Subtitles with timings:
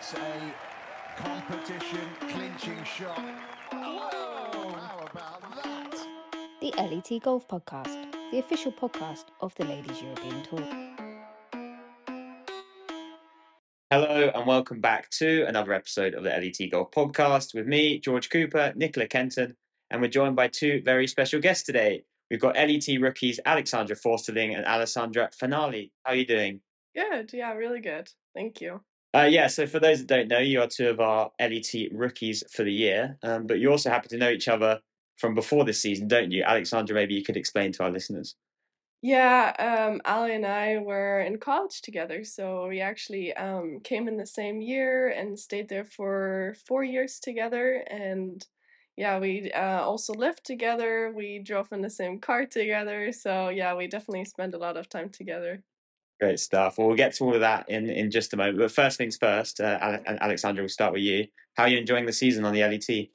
[0.00, 0.54] It's a
[1.18, 3.20] competition clinching shot.
[3.70, 4.70] Whoa!
[4.72, 5.94] How about that?
[6.62, 10.66] The LET Golf Podcast, the official podcast of the Ladies European Tour.
[13.90, 18.30] Hello and welcome back to another episode of the LET Golf Podcast with me, George
[18.30, 19.54] Cooper, Nicola Kenton,
[19.90, 22.04] and we're joined by two very special guests today.
[22.30, 25.90] We've got LET rookies Alexandra Försterling and Alessandra Fanali.
[26.04, 26.62] How are you doing?
[26.94, 27.34] Good.
[27.34, 28.08] Yeah, really good.
[28.34, 28.80] Thank you.
[29.12, 32.44] Uh, yeah, so for those that don't know, you are two of our LET rookies
[32.52, 34.80] for the year, um, but you also happen to know each other
[35.16, 36.44] from before this season, don't you?
[36.44, 38.36] Alexandra, maybe you could explain to our listeners.
[39.02, 44.18] Yeah, um, Ali and I were in college together, so we actually um, came in
[44.18, 47.82] the same year and stayed there for four years together.
[47.90, 48.46] And
[48.96, 51.12] yeah, we uh, also lived together.
[51.16, 53.10] We drove in the same car together.
[53.12, 55.62] So yeah, we definitely spent a lot of time together.
[56.20, 56.76] Great stuff.
[56.76, 58.58] Well, we'll get to all of that in, in just a moment.
[58.58, 61.26] But first things first, uh, Ale- Alexandra, we'll start with you.
[61.56, 63.08] How are you enjoying the season on the LET?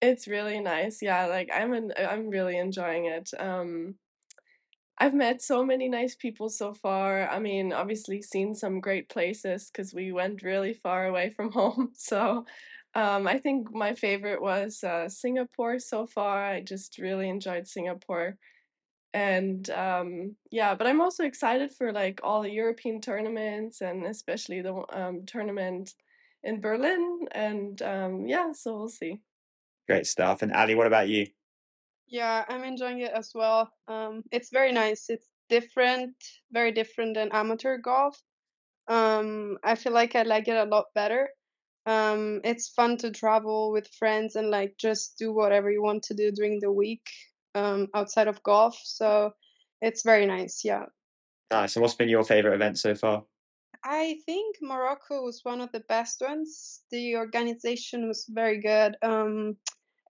[0.00, 1.00] It's really nice.
[1.00, 3.30] Yeah, like I'm in, I'm really enjoying it.
[3.38, 3.94] Um,
[4.98, 7.28] I've met so many nice people so far.
[7.28, 11.92] I mean, obviously seen some great places because we went really far away from home.
[11.94, 12.44] So,
[12.94, 16.44] um, I think my favorite was uh, Singapore so far.
[16.44, 18.36] I just really enjoyed Singapore
[19.14, 24.62] and um, yeah but i'm also excited for like all the european tournaments and especially
[24.62, 25.94] the um, tournament
[26.44, 29.20] in berlin and um, yeah so we'll see
[29.88, 30.42] Great stuff.
[30.42, 31.26] And Ali, what about you?
[32.06, 33.70] Yeah, I'm enjoying it as well.
[33.88, 35.06] Um, it's very nice.
[35.08, 36.14] It's different,
[36.50, 38.20] very different than amateur golf.
[38.88, 41.30] Um, I feel like I like it a lot better.
[41.86, 46.14] Um, it's fun to travel with friends and like just do whatever you want to
[46.14, 47.08] do during the week
[47.54, 48.78] um, outside of golf.
[48.82, 49.32] So
[49.80, 50.64] it's very nice.
[50.64, 50.86] Yeah.
[51.50, 51.76] Nice.
[51.76, 53.24] And what's been your favorite event so far?
[53.84, 56.82] I think Morocco was one of the best ones.
[56.90, 58.96] The organization was very good.
[59.02, 59.56] Um,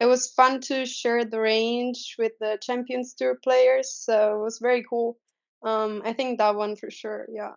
[0.01, 4.59] it was fun to share the range with the Champions Tour players, so it was
[4.59, 5.19] very cool.
[5.63, 7.27] Um, I think that one for sure.
[7.33, 7.53] Yeah.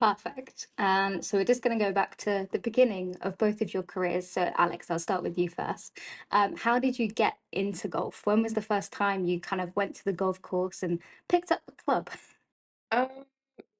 [0.00, 0.68] Perfect.
[0.78, 3.82] Um, so we're just going to go back to the beginning of both of your
[3.82, 4.28] careers.
[4.30, 5.98] So, Alex, I'll start with you first.
[6.32, 8.26] Um, how did you get into golf?
[8.26, 11.50] When was the first time you kind of went to the golf course and picked
[11.52, 12.10] up the club?
[12.92, 13.08] um,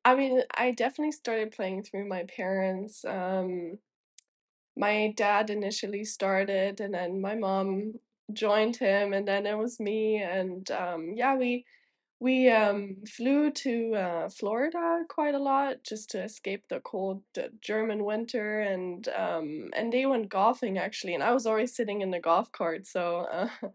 [0.05, 3.79] i mean i definitely started playing through my parents um,
[4.77, 7.95] my dad initially started and then my mom
[8.33, 11.65] joined him and then it was me and um, yeah we
[12.25, 17.49] we um, flew to uh, Florida quite a lot just to escape the cold uh,
[17.61, 22.11] German winter, and um, and they went golfing actually, and I was always sitting in
[22.11, 22.87] the golf cart.
[22.87, 23.49] So, uh,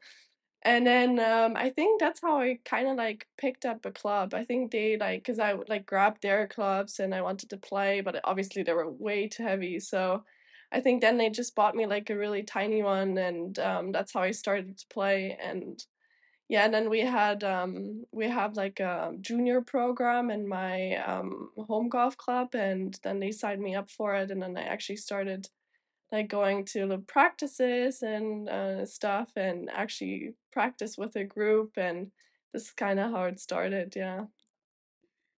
[0.63, 4.33] and then um, I think that's how I kind of like picked up a club.
[4.33, 8.01] I think they like because I like grabbed their clubs and I wanted to play,
[8.01, 9.79] but obviously they were way too heavy.
[9.79, 10.23] So,
[10.71, 14.13] I think then they just bought me like a really tiny one, and um, that's
[14.13, 15.83] how I started to play and
[16.49, 21.51] yeah and then we had um we have like a junior program in my um
[21.67, 24.97] home golf club and then they signed me up for it and then i actually
[24.97, 25.49] started
[26.11, 32.11] like going to the practices and uh, stuff and actually practice with a group and
[32.53, 34.25] this is kind of how it started yeah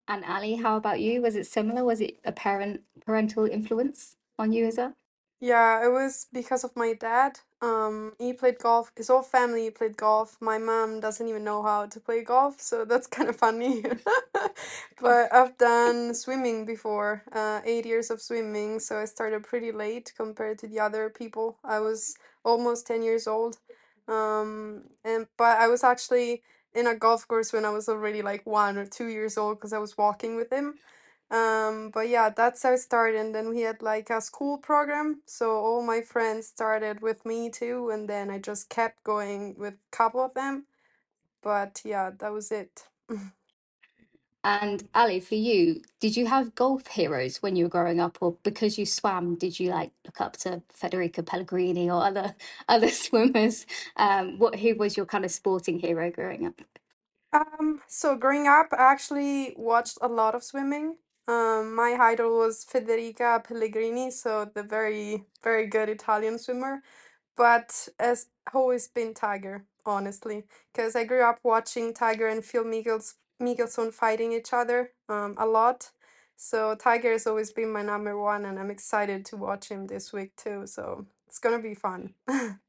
[0.07, 1.21] And Ali, how about you?
[1.23, 1.83] Was it similar?
[1.83, 4.95] Was it a parent parental influence on you as well?
[5.41, 7.39] Yeah, it was because of my dad.
[7.63, 8.91] Um, he played golf.
[8.95, 10.37] His whole family played golf.
[10.39, 13.83] My mom doesn't even know how to play golf, so that's kind of funny.
[15.01, 20.13] But I've done swimming before, uh, eight years of swimming, so I started pretty late
[20.15, 21.57] compared to the other people.
[21.63, 22.15] I was
[22.45, 23.57] almost 10 years old.
[24.07, 26.43] Um, and but I was actually
[26.75, 29.73] in a golf course when I was already like one or two years old because
[29.73, 30.75] I was walking with him.
[31.31, 33.19] Um, but yeah, that's how it started.
[33.19, 35.23] And then we had like a school program.
[35.27, 37.91] So all my friends started with me too.
[37.91, 40.67] And then I just kept going with a couple of them.
[41.43, 42.87] But yeah, that was it.
[44.43, 48.37] And Ali, for you, did you have golf heroes when you were growing up, or
[48.43, 52.35] because you swam, did you like look up to Federica Pellegrini or other
[52.69, 53.67] other swimmers?
[53.97, 56.61] Um, what who was your kind of sporting hero growing up?
[57.33, 60.97] Um, so growing up, I actually watched a lot of swimming.
[61.27, 66.81] Um, my idol was Federica Pellegrini, so the very, very good Italian swimmer.
[67.37, 73.15] But has always been Tiger, honestly, because I grew up watching Tiger and Phil Mickels
[73.41, 75.91] Mickelson fighting each other um a lot.
[76.37, 80.13] So Tiger has always been my number one, and I'm excited to watch him this
[80.13, 80.67] week too.
[80.67, 82.15] So it's gonna be fun.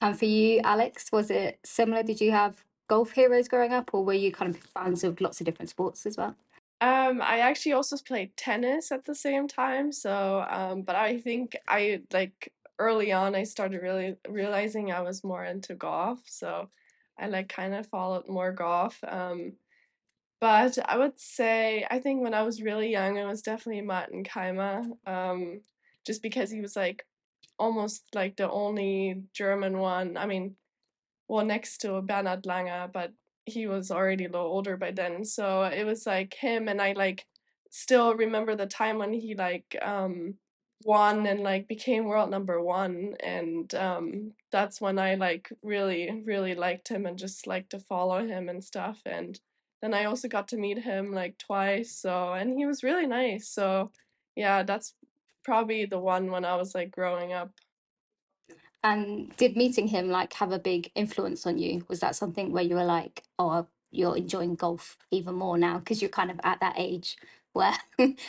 [0.00, 2.02] And for you, Alex, was it similar?
[2.02, 5.40] Did you have golf heroes growing up, or were you kind of fans of lots
[5.40, 6.36] of different sports as well?
[6.80, 9.92] Um, I actually also played tennis at the same time.
[9.92, 15.24] So, um, but I think I like early on I started really realizing I was
[15.24, 16.20] more into golf.
[16.26, 16.68] So
[17.18, 18.98] I like kind of followed more golf.
[19.06, 19.54] Um,
[20.40, 24.24] but I would say I think when I was really young, it was definitely Martin
[24.24, 24.84] Kaymer.
[25.06, 25.62] Um,
[26.04, 27.06] just because he was like
[27.58, 30.16] almost like the only German one.
[30.16, 30.56] I mean,
[31.28, 33.12] well, next to Bernhard Langer, but
[33.46, 35.24] he was already a little older by then.
[35.24, 37.26] So it was like him, and I like
[37.70, 40.34] still remember the time when he like um
[40.84, 46.54] won and like became world number one and um that's when I like really really
[46.54, 49.40] liked him and just like to follow him and stuff and
[49.82, 53.48] then I also got to meet him like twice so and he was really nice
[53.48, 53.90] so
[54.36, 54.94] yeah that's
[55.44, 57.50] probably the one when I was like growing up
[58.84, 61.84] And did meeting him like have a big influence on you?
[61.88, 66.00] Was that something where you were like, oh, you're enjoying golf even more now because
[66.02, 67.16] you're kind of at that age
[67.52, 67.74] where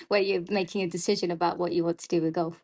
[0.08, 2.64] where you're making a decision about what you want to do with golf?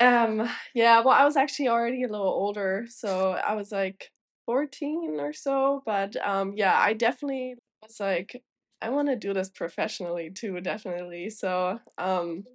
[0.00, 4.10] Um, yeah, well, I was actually already a little older, so I was like
[4.46, 8.42] 14 or so, but um yeah, I definitely was like
[8.80, 11.30] I want to do this professionally too, definitely.
[11.30, 12.46] So, um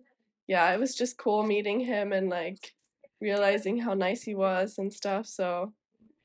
[0.48, 2.74] yeah, it was just cool meeting him and like
[3.20, 5.28] realizing how nice he was and stuff.
[5.28, 5.74] So,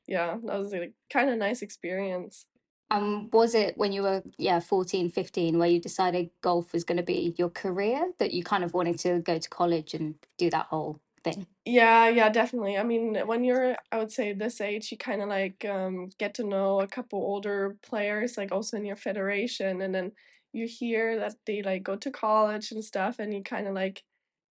[0.07, 2.45] yeah, that was a kind of nice experience.
[2.91, 6.97] Um, was it when you were, yeah, 14, 15, where you decided golf was going
[6.97, 10.49] to be your career that you kind of wanted to go to college and do
[10.51, 11.47] that whole thing?
[11.65, 12.77] Yeah, yeah, definitely.
[12.77, 16.33] I mean, when you're, I would say this age, you kind of like um, get
[16.35, 20.11] to know a couple older players, like also in your federation, and then
[20.51, 24.03] you hear that they like go to college and stuff, and you kind of like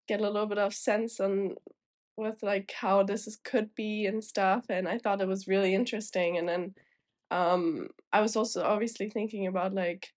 [0.07, 1.57] get a little bit of sense on
[2.17, 4.67] with like how this is could be and stuff.
[4.69, 6.39] And I thought it was really interesting.
[6.39, 6.75] And then
[7.31, 10.13] um, I was also obviously thinking about like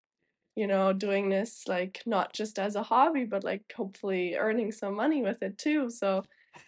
[0.55, 4.95] you know, doing this like not just as a hobby, but like hopefully earning some
[4.95, 5.89] money with it too.
[5.89, 6.23] So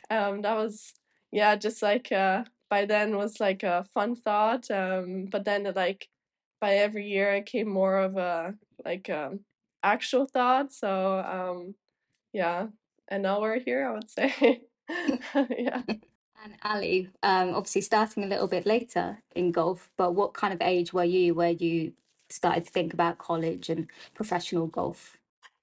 [0.09, 0.93] um, that was
[1.31, 4.69] yeah, just like uh, by then was like a fun thought.
[4.71, 6.07] Um, but then it, like
[6.61, 8.55] by every year it came more of a
[8.85, 9.41] like um,
[9.83, 10.71] actual thought.
[10.73, 11.75] So um,
[12.33, 12.67] yeah,
[13.09, 13.87] and now we're here.
[13.87, 14.61] I would say
[15.49, 15.81] yeah.
[16.43, 20.61] And Ali, um, obviously starting a little bit later in golf, but what kind of
[20.61, 21.93] age were you where you
[22.29, 25.17] started to think about college and professional golf?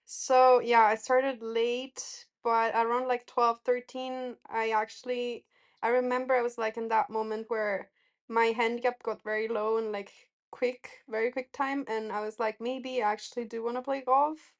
[0.04, 5.46] So yeah, I started late, but around like 12, 13, I actually
[5.82, 7.90] I remember I was like in that moment where
[8.28, 10.12] my handicap got very low and like
[10.50, 14.02] quick, very quick time, and I was like, maybe I actually do want to play
[14.02, 14.54] golf.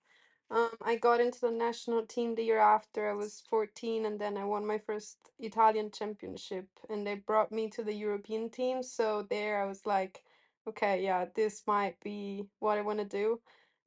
[0.51, 4.37] Um, I got into the national team the year after I was 14, and then
[4.37, 8.83] I won my first Italian championship, and they brought me to the European team.
[8.83, 10.25] So there I was like,
[10.67, 13.41] okay, yeah, this might be what I want to do.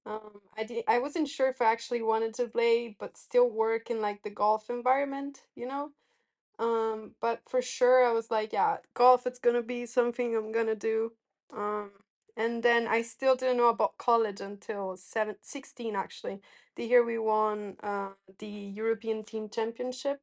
[0.05, 3.89] Um, I did, I wasn't sure if I actually wanted to play, but still work
[3.89, 5.91] in like the golf environment, you know?
[6.59, 10.75] Um, but for sure I was like, yeah, golf it's gonna be something I'm gonna
[10.75, 11.13] do.
[12.35, 16.41] And then I still didn't know about college until seven, 16 actually.
[16.75, 18.09] The year we won uh,
[18.39, 20.21] the European Team Championship,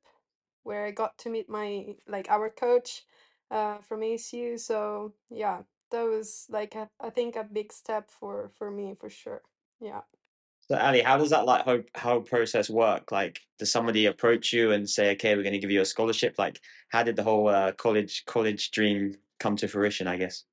[0.65, 3.05] where I got to meet my like our coach
[3.51, 4.59] uh, from ASU.
[4.59, 9.09] So yeah, that was like a, I think a big step for for me for
[9.09, 9.43] sure.
[9.81, 10.01] Yeah.
[10.71, 13.11] So Ali, how does that like how how process work?
[13.11, 16.37] Like, does somebody approach you and say, "Okay, we're going to give you a scholarship"?
[16.39, 20.07] Like, how did the whole uh, college college dream come to fruition?
[20.07, 20.45] I guess.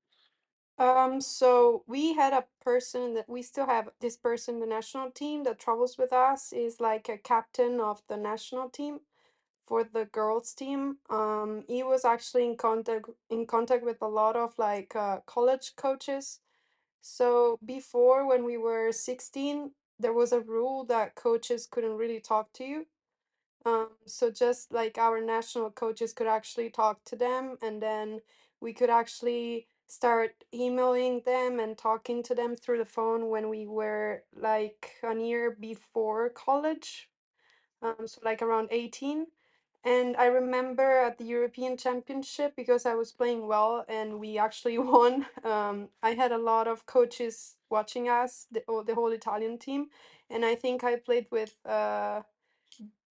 [0.79, 5.43] Um, so we had a person that we still have this person the national team
[5.43, 8.99] that travels with us is like a captain of the national team
[9.67, 10.97] for the girls team.
[11.09, 15.75] Um, he was actually in contact in contact with a lot of like uh, college
[15.77, 16.39] coaches.
[17.01, 22.53] So before when we were 16, there was a rule that coaches couldn't really talk
[22.53, 22.87] to you.
[23.65, 28.21] Um, so just like our national coaches could actually talk to them, and then
[28.61, 33.65] we could actually start emailing them and talking to them through the phone when we
[33.67, 37.09] were like a year before college,
[37.81, 39.27] um, so like around 18.
[39.85, 44.77] And I remember at the European Championship, because I was playing well and we actually
[44.93, 49.87] won, um, I had a lot of coaches watching us, the, the whole Italian team.
[50.29, 52.21] And I think I played with uh,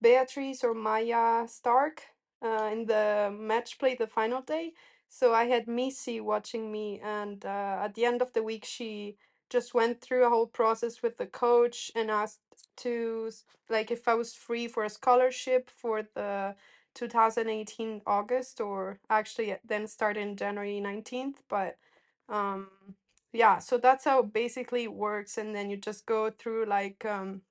[0.00, 2.02] Beatrice or Maja Stark
[2.44, 4.72] uh, in the match play the final day.
[5.14, 9.18] So I had Missy watching me, and uh, at the end of the week, she
[9.50, 12.40] just went through a whole process with the coach and asked
[12.78, 13.30] to
[13.68, 16.56] like if I was free for a scholarship for the
[16.94, 21.42] 2018 August, or actually then started in January 19th.
[21.46, 21.76] But
[22.30, 22.68] um,
[23.34, 25.36] yeah, so that's how it basically works.
[25.36, 27.42] And then you just go through like um,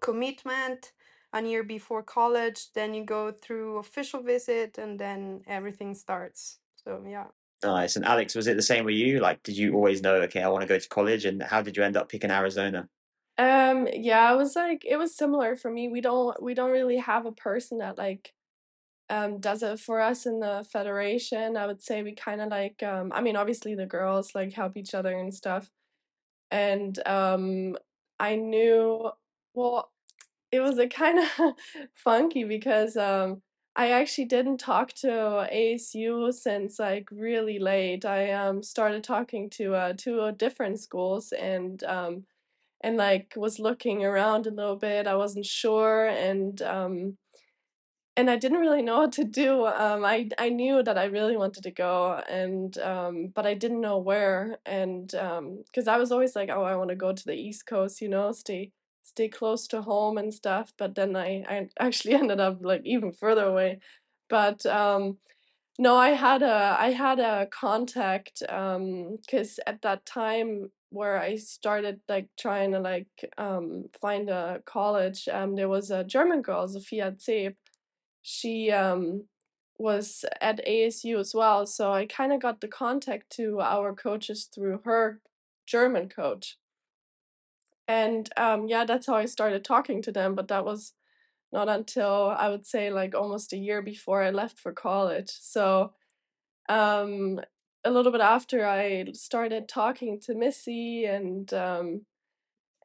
[0.00, 0.92] commitment
[1.32, 6.58] a year before college, then you go through official visit, and then everything starts.
[6.86, 7.26] So yeah.
[7.62, 7.96] Nice.
[7.96, 9.20] And Alex, was it the same with you?
[9.20, 11.24] Like, did you always know, okay, I want to go to college?
[11.24, 12.88] And how did you end up picking Arizona?
[13.38, 15.88] Um, yeah, it was like it was similar for me.
[15.88, 18.32] We don't we don't really have a person that like
[19.10, 21.56] um does it for us in the federation.
[21.56, 24.76] I would say we kind of like um I mean obviously the girls like help
[24.76, 25.70] each other and stuff.
[26.50, 27.76] And um
[28.20, 29.10] I knew
[29.54, 29.90] well
[30.52, 31.54] it was a kind of
[31.94, 33.42] funky because um
[33.76, 38.04] I actually didn't talk to ASU since like really late.
[38.04, 42.24] I um started talking to uh two different schools and um
[42.82, 45.06] and like was looking around a little bit.
[45.08, 47.18] I wasn't sure and um
[48.16, 49.66] and I didn't really know what to do.
[49.66, 53.80] Um I I knew that I really wanted to go and um but I didn't
[53.80, 57.24] know where and um cuz I was always like, oh, I want to go to
[57.26, 58.72] the East Coast, you know, stay
[59.04, 63.12] stay close to home and stuff, but then I I actually ended up like even
[63.12, 63.80] further away.
[64.28, 65.18] But um
[65.78, 71.36] no, I had a I had a contact um cuz at that time where I
[71.36, 73.08] started like trying to like
[73.38, 77.56] um find a college um there was a German girl, Sophia Zeeb.
[78.22, 79.28] She um
[79.78, 84.44] was at ASU as well, so I kind of got the contact to our coaches
[84.52, 85.20] through her
[85.66, 86.58] German coach.
[87.88, 90.92] And um yeah, that's how I started talking to them, but that was
[91.52, 95.30] not until I would say like almost a year before I left for college.
[95.30, 95.94] So
[96.68, 97.40] um
[97.84, 102.06] a little bit after I started talking to Missy and um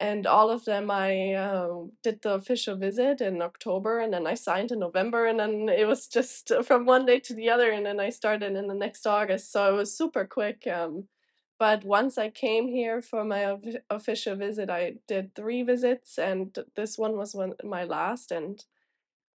[0.00, 4.34] and all of them I um did the official visit in October and then I
[4.34, 7.86] signed in November and then it was just from one day to the other and
[7.86, 9.52] then I started in the next August.
[9.52, 10.66] So it was super quick.
[10.66, 11.08] Um
[11.60, 13.56] but once I came here for my
[13.90, 18.32] official visit, I did three visits, and this one was one my last.
[18.32, 18.64] And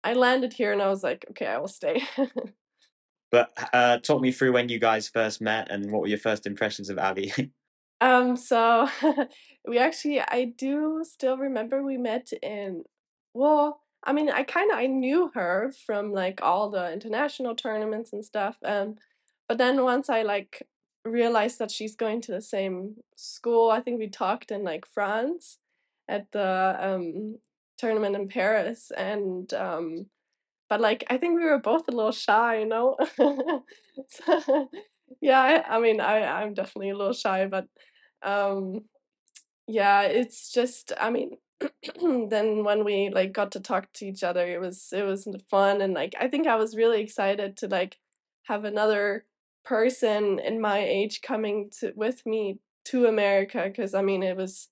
[0.04, 2.04] I landed here, and I was like, okay, I will stay.
[3.32, 6.46] But uh, talk me through when you guys first met and what were your first
[6.48, 7.34] impressions of Ali?
[8.00, 8.88] um, so
[9.68, 12.84] we actually, I do still remember we met in,
[13.34, 18.14] well, I mean, I kind of I knew her from like all the international tournaments
[18.14, 18.56] and stuff.
[18.64, 18.96] Um,
[19.50, 20.66] but then once I like
[21.06, 25.58] realized that she's going to the same school, I think we talked in like France
[26.08, 27.38] at the um
[27.78, 30.08] tournament in Paris, and um,
[30.70, 32.98] but like I think we were both a little shy, you know.
[34.10, 34.70] so,
[35.22, 37.68] yeah, I, I mean, I I'm definitely a little shy, but
[38.24, 38.86] um,
[39.68, 41.38] yeah, it's just I mean
[42.30, 45.82] then when we like got to talk to each other it was it was fun
[45.82, 47.98] and like I think I was really excited to like
[48.44, 49.26] have another
[49.66, 54.70] person in my age coming to with me to America because I mean it was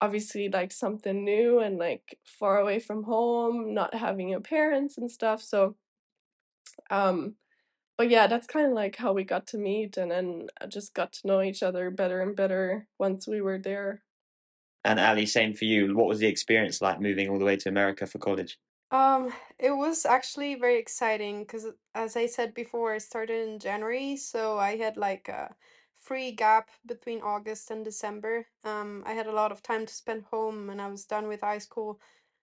[0.00, 5.10] obviously like something new and like far away from home, not having your parents and
[5.10, 5.42] stuff.
[5.42, 5.76] So
[6.90, 7.36] um
[7.98, 10.94] but yeah, that's kind of like how we got to meet and then I just
[10.94, 14.02] got to know each other better and better once we were there.
[14.84, 15.94] and Ali, same for you.
[15.96, 18.58] What was the experience like moving all the way to America for college?
[18.90, 24.16] Um, it was actually very exciting because, as I said before, I started in January,
[24.16, 25.54] so I had like a
[25.94, 28.46] free gap between August and December.
[28.64, 31.40] Um, I had a lot of time to spend home, and I was done with
[31.40, 32.00] high school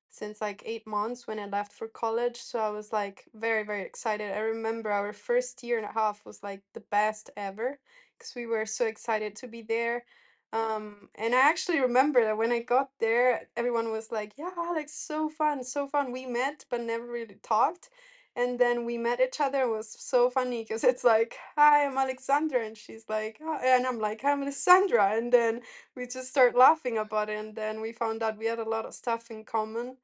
[0.09, 2.37] since like eight months when I left for college.
[2.41, 4.33] So I was like very, very excited.
[4.33, 7.79] I remember our first year and a half was like the best ever
[8.17, 10.05] because we were so excited to be there.
[10.53, 14.93] Um, and I actually remember that when I got there, everyone was like, "Yeah, Alex,
[14.93, 17.89] so fun, so fun." We met, but never really talked.
[18.35, 19.63] And then we met each other.
[19.63, 23.87] It was so funny because it's like, "Hi, I'm Alexandra," and she's like, oh, and
[23.87, 25.61] I'm like, "I'm Alessandra," and then
[25.95, 27.39] we just start laughing about it.
[27.39, 29.97] And then we found out we had a lot of stuff in common.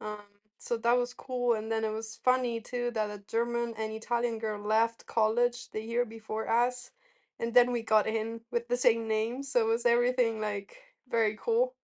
[0.00, 0.18] Um,
[0.58, 1.54] so that was cool.
[1.54, 5.82] And then it was funny too that a German and Italian girl left college the
[5.82, 6.90] year before us
[7.42, 10.78] and then we got in with the same name so it was everything like
[11.10, 11.74] very cool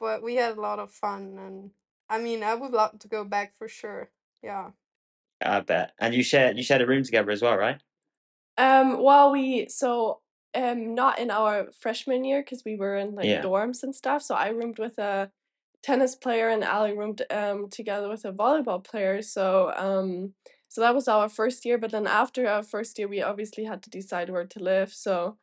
[0.00, 1.70] but we had a lot of fun and
[2.10, 4.10] i mean i would love to go back for sure
[4.42, 4.70] yeah
[5.40, 5.92] I bet.
[5.98, 7.80] And you shared you shared a room together as well, right?
[8.58, 10.20] Um, well, we so
[10.54, 13.42] um not in our freshman year because we were in like Yeah.
[13.42, 14.22] dorms and stuff.
[14.22, 15.30] So I roomed with a
[15.82, 19.22] tennis player and Ali roomed um together with a volleyball player.
[19.22, 20.34] So um
[20.68, 21.78] so that was our first year.
[21.78, 24.92] But then after our first year, we obviously had to decide where to live.
[24.92, 25.38] So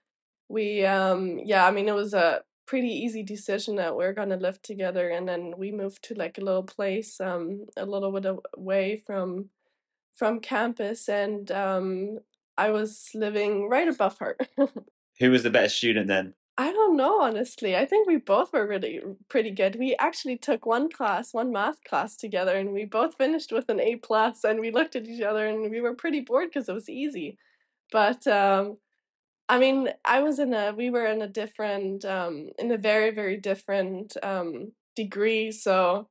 [0.49, 4.61] we um yeah, I mean it was a pretty easy decision that we're gonna live
[4.61, 8.97] together, and then we moved to like a little place um a little bit away
[8.97, 9.49] from
[10.13, 12.19] from campus and um
[12.57, 14.37] I was living right above her.
[15.19, 16.33] Who was the better student then?
[16.57, 17.75] I don't know, honestly.
[17.75, 19.75] I think we both were really pretty good.
[19.75, 23.79] We actually took one class, one math class together, and we both finished with an
[23.79, 24.43] A plus.
[24.43, 27.37] And we looked at each other, and we were pretty bored because it was easy.
[27.91, 28.77] But um,
[29.49, 33.11] I mean, I was in a, we were in a different, um, in a very,
[33.11, 35.51] very different um, degree.
[35.51, 36.09] So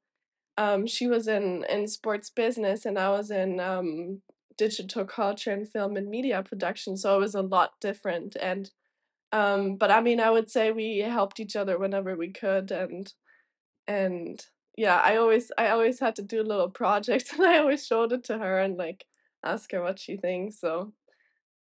[0.58, 4.22] um, she was in in sports business, and I was in um,
[4.58, 6.96] digital culture and film and media production.
[6.96, 8.37] So it was a lot different.
[8.40, 8.70] And
[9.32, 13.12] um, but I mean, I would say we helped each other whenever we could, and
[13.86, 14.40] and
[14.76, 18.24] yeah, I always I always had to do little projects, and I always showed it
[18.24, 19.06] to her and like
[19.44, 20.60] ask her what she thinks.
[20.60, 20.92] So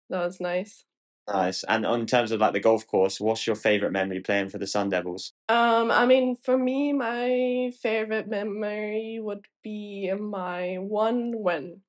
[0.10, 0.86] that was nice.
[1.28, 1.64] Nice.
[1.64, 4.68] And on terms of like the golf course, what's your favorite memory playing for the
[4.68, 5.34] Sun Devils?
[5.48, 11.82] Um, I mean, for me, my favorite memory would be my one win.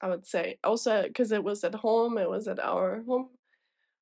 [0.00, 2.16] I would say also because it was at home.
[2.16, 3.30] It was at our home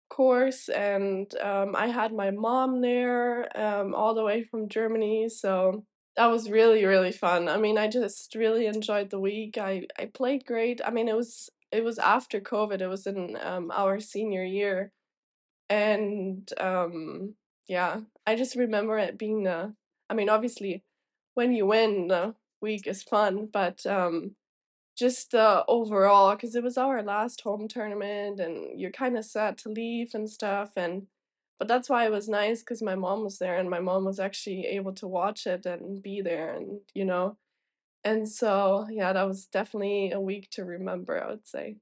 [0.08, 5.28] course, and um, I had my mom there um, all the way from Germany.
[5.28, 5.84] So
[6.16, 7.48] that was really really fun.
[7.48, 9.58] I mean, I just really enjoyed the week.
[9.58, 10.80] I I played great.
[10.84, 12.80] I mean, it was it was after COVID.
[12.80, 14.92] It was in um, our senior year,
[15.68, 17.34] and um,
[17.68, 19.74] yeah, I just remember it being the.
[20.10, 20.84] I mean, obviously,
[21.34, 24.36] when you win, the week is fun, but um,
[24.96, 29.58] just uh, overall, because it was our last home tournament, and you're kind of sad
[29.58, 31.06] to leave and stuff, and
[31.58, 34.20] but that's why it was nice because my mom was there, and my mom was
[34.20, 37.36] actually able to watch it and be there, and you know,
[38.04, 41.22] and so yeah, that was definitely a week to remember.
[41.22, 41.76] I would say.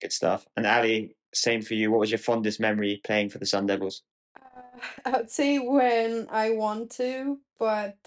[0.00, 0.46] Good stuff.
[0.56, 1.90] And Ali, same for you.
[1.90, 4.02] What was your fondest memory playing for the Sun Devils?
[4.40, 7.98] Uh, I would say when I want to, but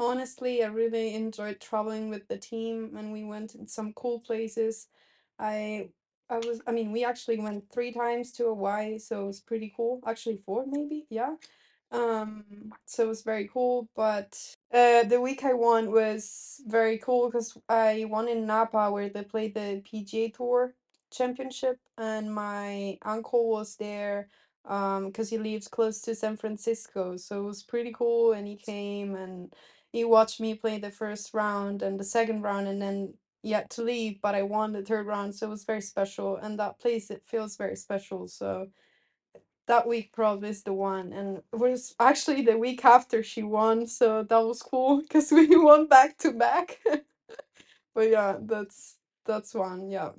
[0.00, 4.88] honestly, I really enjoyed traveling with the team and we went in some cool places.
[5.38, 5.90] I
[6.30, 9.72] I was I mean, we actually went three times to Hawaii, so it was pretty
[9.76, 10.00] cool.
[10.06, 11.34] Actually, four maybe, yeah.
[11.92, 12.44] Um,
[12.86, 14.38] so it was very cool, but
[14.72, 19.24] uh, the week I won was very cool because I won in Napa where they
[19.24, 20.74] played the PGA Tour
[21.12, 24.28] Championship, and my uncle was there
[24.66, 28.56] um because he lives close to San Francisco, so it was pretty cool, and he
[28.56, 29.52] came and
[29.92, 33.82] he watched me play the first round and the second round, and then yet to
[33.82, 37.10] leave, but I won the third round, so it was very special, and that place
[37.10, 38.66] it feels very special, so
[39.68, 43.88] that week probably is the one and it was actually the week after she won
[43.88, 46.80] so that was cool because we won back to back
[47.94, 50.10] but yeah that's that's one yeah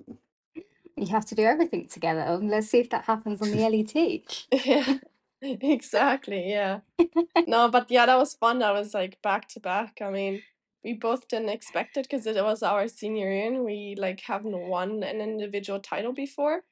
[0.97, 2.37] You have to do everything together.
[2.41, 4.45] Let's see if that happens on the LET.
[4.65, 4.99] yeah,
[5.41, 6.49] exactly.
[6.49, 6.81] Yeah.
[7.47, 8.59] no, but yeah, that was fun.
[8.59, 9.99] That was like back to back.
[10.01, 10.41] I mean,
[10.83, 14.57] we both didn't expect it because it was our senior year and we like haven't
[14.57, 16.63] won an individual title before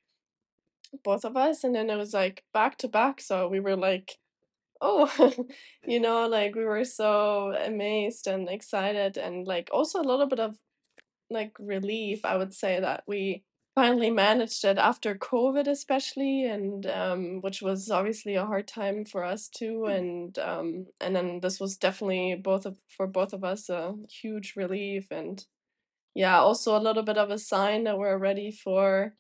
[1.04, 4.18] both of us and then it was like back to back so we were like
[4.82, 5.10] oh
[5.88, 10.40] you know like we were so amazed and excited and like also a little bit
[10.40, 10.58] of
[11.32, 13.44] like relief i would say that we
[13.80, 19.24] finally managed it after covid especially and um which was obviously a hard time for
[19.24, 23.70] us too and um and then this was definitely both of for both of us
[23.70, 25.46] a huge relief and
[26.14, 29.14] yeah also a little bit of a sign that we're ready for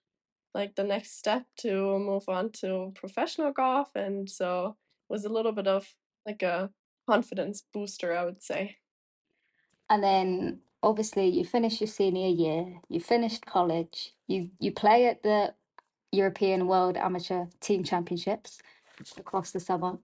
[0.54, 4.76] like the next step to move on to professional golf and so
[5.10, 5.95] it was a little bit of
[6.26, 6.69] like a
[7.10, 8.76] confidence booster i would say.
[9.89, 15.24] And then obviously you finish your senior year, you finished college, you you play at
[15.24, 15.54] the
[16.12, 18.60] European World Amateur Team Championships
[19.18, 19.98] across the summer,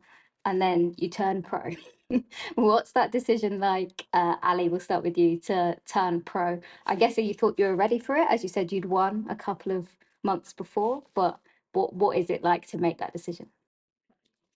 [0.45, 1.71] and then you turn pro.
[2.55, 4.05] What's that decision like?
[4.13, 6.61] Uh, Ali, we'll start with you to turn pro.
[6.85, 9.35] I guess you thought you were ready for it, as you said you'd won a
[9.35, 9.87] couple of
[10.23, 11.39] months before, but
[11.73, 13.47] what what is it like to make that decision?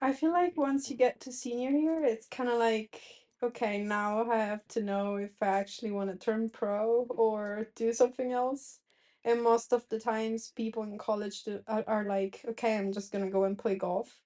[0.02, 3.02] I feel like once you get to senior year, it's kind of like,
[3.44, 7.94] okay, now I have to know if I actually want to turn pro or do
[7.94, 8.80] something else.
[9.24, 13.12] And most of the times, people in college do, are, are like, okay, I'm just
[13.12, 14.20] gonna go and play golf.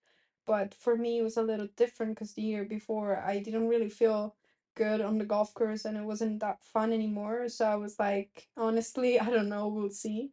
[0.45, 3.89] But for me, it was a little different because the year before, I didn't really
[3.89, 4.35] feel
[4.75, 7.47] good on the golf course and it wasn't that fun anymore.
[7.49, 10.31] So I was like, honestly, I don't know, we'll see.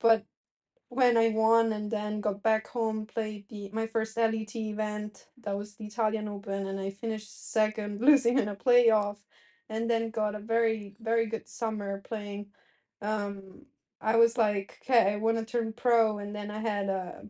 [0.00, 0.24] But
[0.94, 5.56] when I won and then got back home, played the my first LET event, that
[5.58, 9.18] was the Italian Open, and I finished second, losing in a playoff,
[9.70, 12.48] and then got a very very good summer playing.
[13.02, 13.66] Um,
[14.02, 17.24] I was like, okay, I want to turn pro, and then I had a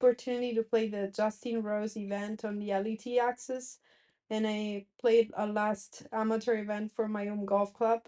[0.00, 3.78] opportunity to play the Justin Rose event on the LET Access,
[4.30, 8.02] and I played a last amateur event for my own golf club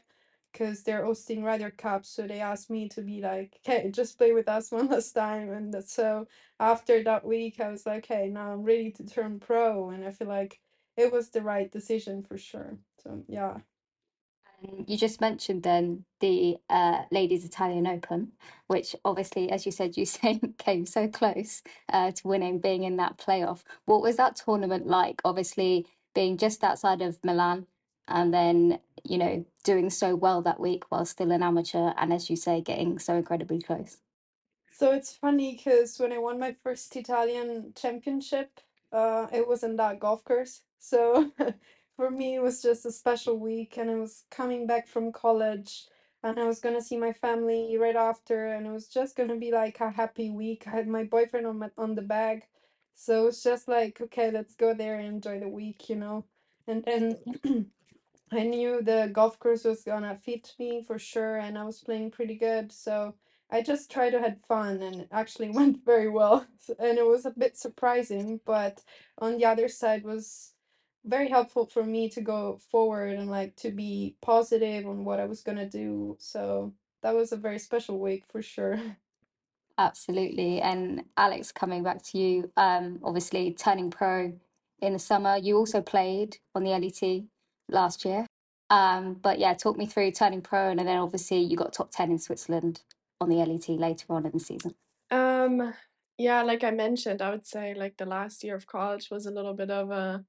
[0.53, 2.05] because they're hosting Ryder Cup.
[2.05, 5.51] So they asked me to be like, okay, just play with us one last time.
[5.51, 6.27] And so
[6.59, 9.91] after that week, I was like, okay, now I'm ready to turn pro.
[9.91, 10.61] And I feel like
[10.97, 12.79] it was the right decision for sure.
[13.03, 13.59] So yeah.
[14.87, 18.33] You just mentioned then the uh, Ladies Italian Open,
[18.67, 20.05] which obviously, as you said, you
[20.59, 23.63] came so close uh, to winning, being in that playoff.
[23.87, 25.23] What was that tournament like?
[25.25, 27.67] Obviously, being just outside of Milan
[28.11, 32.29] and then, you know, doing so well that week while still an amateur, and as
[32.29, 33.99] you say, getting so incredibly close.
[34.73, 38.61] So it's funny because when I won my first Italian championship,
[38.93, 40.63] uh, it was in that golf course.
[40.79, 41.33] So
[41.97, 45.87] for me, it was just a special week, and I was coming back from college,
[46.23, 49.53] and I was gonna see my family right after, and it was just gonna be
[49.53, 50.65] like a happy week.
[50.67, 52.47] I had my boyfriend on my on the bag,
[52.95, 56.25] so it's just like, okay, let's go there and enjoy the week, you know.
[56.67, 57.17] And then
[58.33, 62.13] I knew the golf course was gonna fit me for sure, and I was playing
[62.13, 63.15] pretty good, so
[63.51, 66.47] I just tried to had fun, and it actually went very well.
[66.79, 68.83] And it was a bit surprising, but
[69.19, 70.55] on the other side was
[71.05, 75.25] very helpful for me to go forward and like to be positive on what I
[75.25, 76.17] was gonna do.
[76.21, 78.79] So that was a very special week for sure.
[79.79, 80.61] Absolutely.
[80.61, 84.35] And Alex, coming back to you, um, obviously turning pro
[84.83, 85.39] in the summer.
[85.39, 87.25] You also played on the LET
[87.73, 88.27] last year.
[88.71, 92.13] Um, but yeah, talk me through turning pro, and then obviously you got top 10
[92.13, 92.81] in Switzerland
[93.21, 94.75] on the LET later on in the season.
[95.11, 95.75] Um,
[96.19, 99.31] yeah, like I mentioned, I would say like the last year of college was a
[99.31, 100.25] little bit of a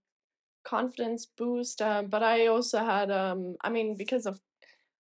[0.63, 1.82] confidence boost.
[1.82, 4.39] Um, but I also had um, I mean, because of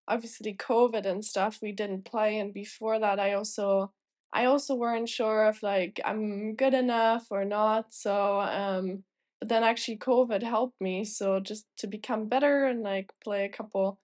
[0.07, 3.91] obviously COVID and stuff, we didn't play, and before that, I also
[4.33, 7.93] I also weren't sure if like I'm good enough or not.
[7.93, 9.03] So um,
[9.41, 13.49] but then actually COVID helped me, so just to become better and like play a
[13.49, 13.99] couple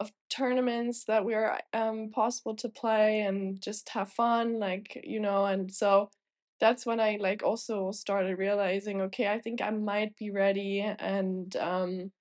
[0.00, 5.44] of tournaments that were um possible to play and just have fun like you know
[5.46, 6.08] and so
[6.60, 11.56] that's when i like also started realizing okay i think i might be ready and
[11.56, 12.12] um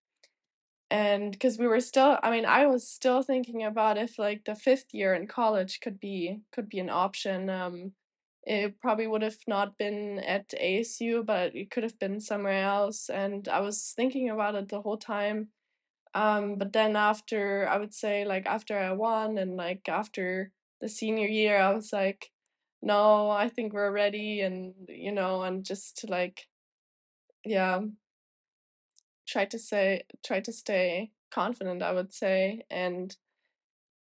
[0.90, 4.56] and because we were still i mean i was still thinking about if like the
[4.56, 7.92] fifth year in college could be could be an option um
[8.48, 13.10] it probably would have not been at asu but it could have been somewhere else
[13.10, 15.50] and i was thinking about it the whole time
[16.14, 20.90] um, but then after I would say like after I won and like after the
[20.90, 22.32] senior year, I was like,
[22.82, 26.48] no, I think we're ready, and you know, and just to like,
[27.46, 27.82] yeah,
[29.28, 31.84] try to say, try to stay confident.
[31.84, 33.16] I would say, and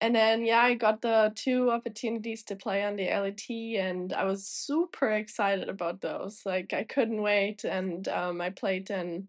[0.00, 4.24] and then yeah, I got the two opportunities to play on the LET, and I
[4.24, 6.42] was super excited about those.
[6.44, 9.28] Like I couldn't wait, and um, I played in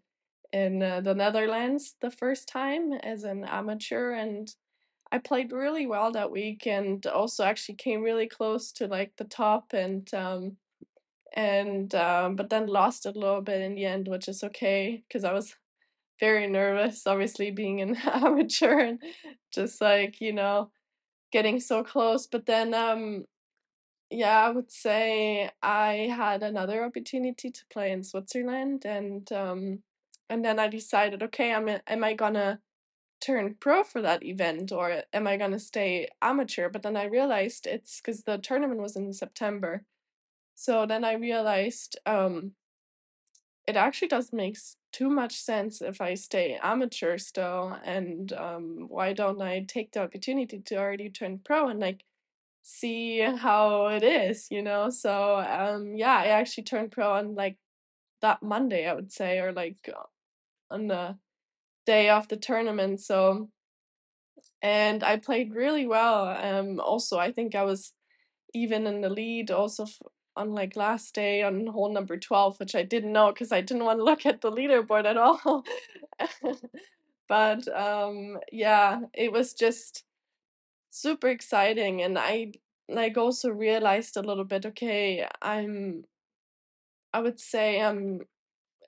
[0.54, 4.54] in uh, the Netherlands the first time as an amateur and
[5.12, 9.24] I played really well that week and also actually came really close to like the
[9.26, 10.58] top and um
[11.36, 15.24] and um but then lost a little bit in the end which is okay because
[15.24, 15.56] I was
[16.20, 19.02] very nervous obviously being an amateur and
[19.54, 20.72] just like you know
[21.32, 23.26] getting so close but then um
[24.10, 29.84] yeah I would say I had another opportunity to play in Switzerland and um
[30.30, 32.60] and then I decided, okay, am I, am I gonna
[33.22, 36.70] turn pro for that event or am I gonna stay amateur?
[36.70, 39.84] But then I realized it's because the tournament was in September.
[40.56, 42.54] So then I realized um,
[43.68, 44.58] it actually doesn't make
[44.94, 47.78] too much sense if I stay amateur still.
[47.84, 52.06] And um, why don't I take the opportunity to already turn pro and like
[52.64, 54.90] see how it is, you know?
[54.90, 57.58] So um, yeah, I actually turned pro on like
[58.22, 59.90] that Monday, I would say, or like
[60.72, 61.18] on the
[61.86, 63.02] day of the tournament.
[63.02, 63.50] So,
[64.62, 66.28] and I played really well.
[66.28, 67.94] Um, also, I think I was
[68.54, 69.86] even in the lead also
[70.38, 73.86] on like last day on hole number 12, which I didn't know because I didn't
[73.86, 75.63] want to look at the leaderboard at all.
[77.30, 80.04] but um, yeah, it was just
[80.89, 82.02] super exciting.
[82.02, 82.54] And I
[82.89, 86.06] like also realized a little bit, okay, I'm,
[87.13, 88.21] I would say I'm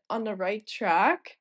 [0.09, 1.37] on the right track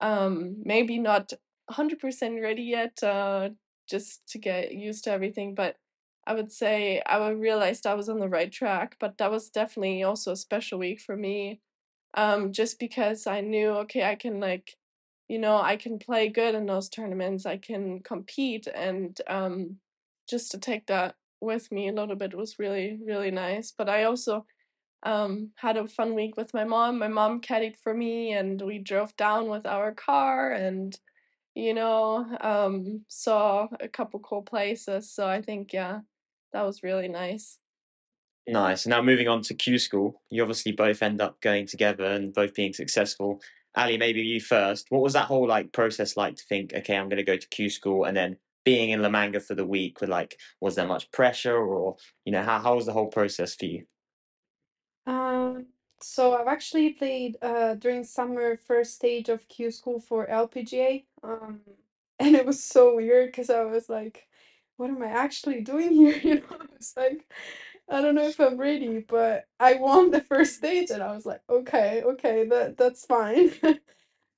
[0.00, 1.32] um maybe not
[1.70, 3.50] 100% ready yet uh
[3.88, 5.76] just to get used to everything but
[6.26, 10.02] i would say i realized i was on the right track but that was definitely
[10.02, 11.60] also a special week for me
[12.14, 14.76] um just because i knew okay i can like
[15.28, 19.76] you know i can play good in those tournaments i can compete and um
[20.28, 24.04] just to take that with me a little bit was really really nice but i
[24.04, 24.44] also
[25.04, 26.98] um, had a fun week with my mom.
[26.98, 30.98] My mom caddied for me, and we drove down with our car, and
[31.54, 35.10] you know, um, saw a couple cool places.
[35.12, 36.00] So I think, yeah,
[36.54, 37.58] that was really nice.
[38.46, 38.86] Nice.
[38.86, 42.54] Now moving on to Q School, you obviously both end up going together and both
[42.54, 43.40] being successful.
[43.76, 44.86] Ali, maybe you first.
[44.90, 47.48] What was that whole like process like to think, okay, I'm going to go to
[47.48, 50.00] Q School, and then being in La Manga for the week?
[50.00, 53.54] With like, was there much pressure, or you know, how how was the whole process
[53.56, 53.84] for you?
[55.06, 55.66] Um,
[56.00, 61.04] so I've actually played uh during summer first stage of Q School for LPGA.
[61.24, 61.60] Um,
[62.20, 64.28] and it was so weird because I was like,
[64.76, 66.18] what am I actually doing here?
[66.24, 67.26] You know, it's like
[67.90, 71.26] I don't know if I'm ready, but I won the first stage and I was
[71.26, 73.52] like, okay, okay, that that's fine.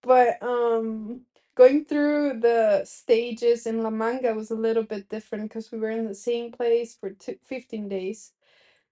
[0.02, 1.22] But um
[1.56, 5.90] going through the stages in La Manga was a little bit different because we were
[5.90, 8.32] in the same place for two, 15 days.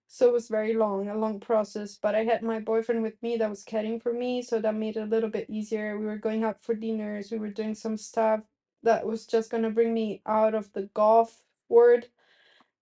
[0.08, 1.96] So it was very long, a long process.
[2.00, 4.96] But I had my boyfriend with me that was caring for me, so that made
[4.96, 5.98] it a little bit easier.
[5.98, 8.42] We were going out for dinners, we were doing some stuff
[8.84, 12.08] that was just gonna bring me out of the golf word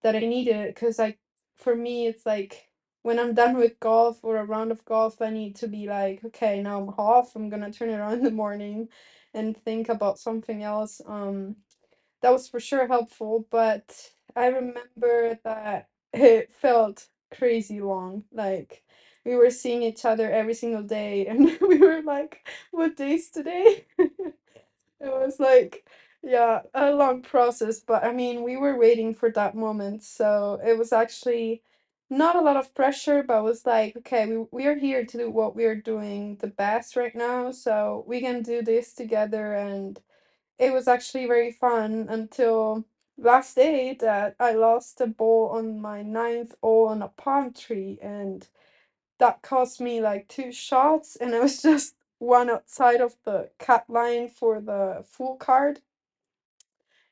[0.03, 0.75] that I needed.
[0.75, 1.19] Because like
[1.57, 2.69] for me, it's like
[3.03, 6.25] when I'm done with golf or a round of golf, I need to be like,
[6.27, 7.37] okay, now I'm off.
[7.37, 8.88] I'm gonna turn it on in the morning
[9.35, 11.01] and think about something else.
[11.07, 11.57] Um,
[12.23, 18.25] that was for sure helpful, but I remember that it felt crazy long.
[18.33, 18.85] Like
[19.25, 23.87] we were seeing each other every single day, and we were like, "What day's today?"
[25.03, 25.87] It was like,
[26.23, 30.79] yeah, a long process, but I mean, we were waiting for that moment, so it
[30.79, 31.62] was actually
[32.11, 35.31] not a lot of pressure, but was like, okay, we we are here to do
[35.31, 40.01] what we are doing the best right now, so we can do this together, and
[40.59, 42.85] it was actually very fun until
[43.19, 47.99] last day that I lost a ball on my ninth hole on a palm tree,
[48.03, 48.49] and
[49.19, 53.85] that cost me like two shots, and I was just one outside of the cut
[53.88, 55.80] line for the full card.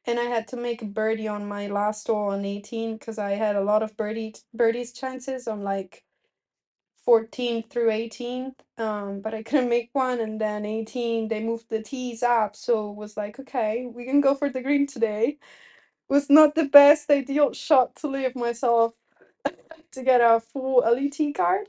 [0.07, 3.33] And I had to make a birdie on my last hole on 18 because I
[3.33, 6.05] had a lot of birdie birdies chances on like
[7.05, 8.55] 14 through 18.
[8.79, 12.91] Um, but I couldn't make one, and then 18 they moved the tees up, so
[12.91, 15.39] it was like, okay, we can go for the green today.
[16.09, 18.95] Was not the best ideal shot to leave myself
[19.93, 21.69] to get a full LET card,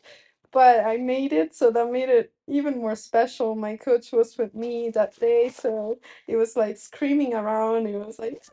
[0.51, 3.55] but I made it, so that made it even more special.
[3.55, 7.87] My coach was with me that day, so he was like screaming around.
[7.87, 8.43] He was like,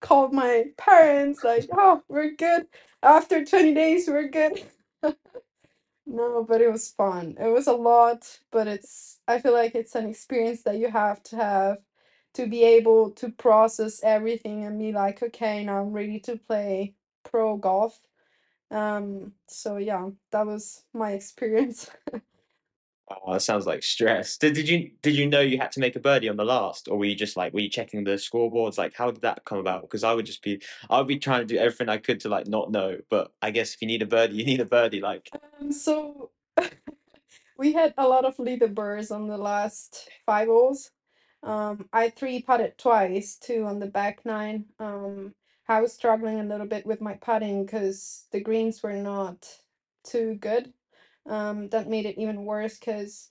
[0.00, 2.68] called my parents, like, oh, we're good.
[3.02, 4.64] After 20 days, we're good.
[6.06, 7.36] no, but it was fun.
[7.40, 11.22] It was a lot, but it's, I feel like it's an experience that you have
[11.24, 11.78] to have
[12.34, 16.94] to be able to process everything and be like, okay, now I'm ready to play
[17.24, 18.00] pro golf.
[18.70, 21.88] Um, so yeah, that was my experience.
[23.08, 24.36] Oh, that sounds like stress.
[24.36, 26.88] Did, did you did you know you had to make a birdie on the last,
[26.88, 28.78] or were you just like were you checking the scoreboards?
[28.78, 29.82] Like, how did that come about?
[29.82, 32.28] Because I would just be I would be trying to do everything I could to
[32.28, 32.98] like not know.
[33.08, 35.00] But I guess if you need a birdie, you need a birdie.
[35.00, 36.30] Like, Um, so
[37.58, 40.90] we had a lot of leaderboards on the last five holes.
[41.44, 44.64] Um, I three putted twice, two on the back nine.
[44.80, 45.32] Um,
[45.68, 49.48] I was struggling a little bit with my putting because the greens were not
[50.04, 50.72] too good.
[51.26, 53.30] Um, that made it even worse because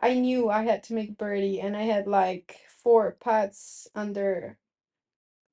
[0.00, 4.58] I knew I had to make birdie and I had like four putts under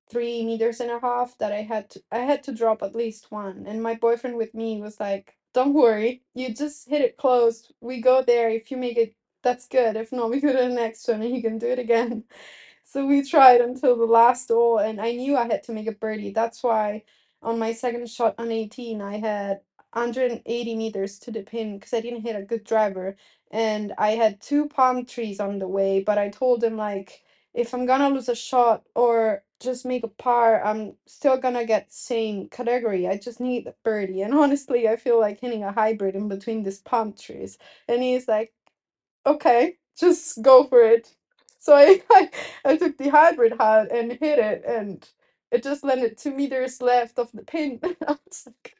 [0.09, 3.31] three meters and a half that I had to I had to drop at least
[3.31, 3.65] one.
[3.67, 7.71] And my boyfriend with me was like, Don't worry, you just hit it close.
[7.81, 8.49] We go there.
[8.49, 9.95] If you make it, that's good.
[9.97, 12.25] If not, we go to the next one and you can do it again.
[12.87, 15.91] So we tried until the last hole and I knew I had to make a
[15.91, 16.31] birdie.
[16.31, 17.03] That's why
[17.43, 19.61] on my second shot on 18 I had
[19.93, 23.17] 180 meters to the pin because I didn't hit a good driver
[23.51, 27.23] and I had two palm trees on the way, but I told him like
[27.53, 31.93] if I'm gonna lose a shot or just make a par, I'm still gonna get
[31.93, 33.07] same category.
[33.07, 34.21] I just need a birdie.
[34.23, 37.57] And honestly, I feel like hitting a hybrid in between these palm trees.
[37.87, 38.53] And he's like,
[39.27, 41.16] okay, just go for it.
[41.67, 42.29] So I, I,
[42.63, 45.05] I took the hybrid hat and hit it, and
[45.51, 47.81] it just landed two meters left of the pin.
[47.83, 48.75] I was like,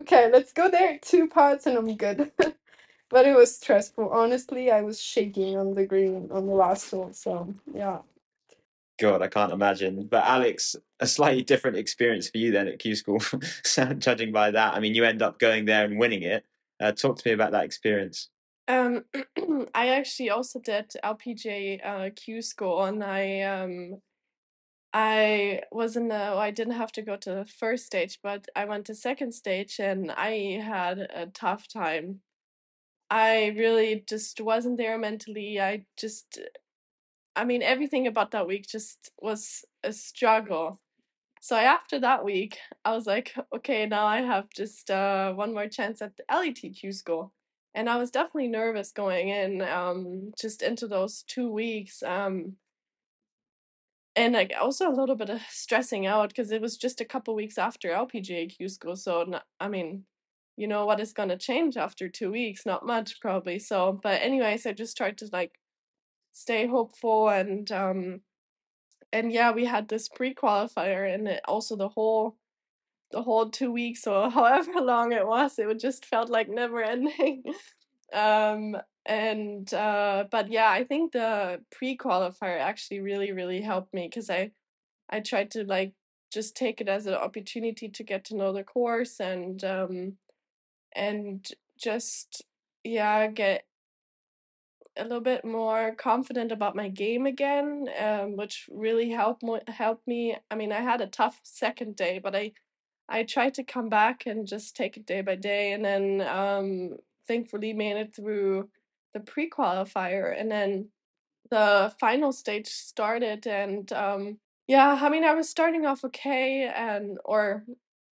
[0.00, 2.32] okay, let's go there, two pots, and I'm good.
[3.08, 4.08] but it was stressful.
[4.08, 7.12] Honestly, I was shaking on the green on the last hole.
[7.12, 7.98] So yeah.
[8.98, 10.08] God, I can't imagine.
[10.10, 13.22] But Alex, a slightly different experience for you then at Q School,
[13.98, 14.74] judging by that.
[14.74, 16.44] I mean, you end up going there and winning it.
[16.80, 18.28] Uh, talk to me about that experience.
[18.68, 19.04] Um,
[19.74, 24.00] I actually also did LPGA uh, Q school, and I um,
[24.92, 28.86] I wasn't uh, I didn't have to go to the first stage, but I went
[28.86, 32.20] to second stage, and I had a tough time.
[33.10, 35.60] I really just wasn't there mentally.
[35.60, 36.40] I just
[37.36, 40.80] I mean, everything about that week just was a struggle.
[41.42, 45.68] So after that week, I was like, okay, now I have just uh, one more
[45.68, 47.32] chance at the LETQ school.
[47.74, 52.02] And I was definitely nervous going in, um, just into those two weeks.
[52.02, 52.56] Um,
[54.16, 57.34] and like also a little bit of stressing out because it was just a couple
[57.34, 58.96] weeks after LPGAQ school.
[58.96, 60.04] So, I mean,
[60.56, 62.64] you know what is going to change after two weeks?
[62.64, 63.58] Not much, probably.
[63.58, 65.58] So, but anyways, I just tried to like
[66.32, 68.20] stay hopeful and um
[69.12, 72.36] and yeah we had this pre-qualifier and it, also the whole
[73.14, 77.42] the whole two weeks or however long it was it just felt like never ending
[78.12, 84.28] um and uh but yeah i think the pre-qualifier actually really really helped me because
[84.30, 84.50] i
[85.10, 85.92] i tried to like
[86.32, 90.14] just take it as an opportunity to get to know the course and um
[90.94, 92.42] and just
[92.84, 93.64] yeah get
[94.96, 100.06] a little bit more confident about my game again, um, which really helped mo- helped
[100.06, 100.36] me.
[100.50, 102.52] I mean, I had a tough second day, but I
[103.08, 106.96] I tried to come back and just take it day by day, and then um,
[107.28, 108.70] thankfully made it through
[109.14, 110.88] the pre qualifier, and then
[111.50, 117.18] the final stage started, and um, yeah, I mean, I was starting off okay, and
[117.24, 117.64] or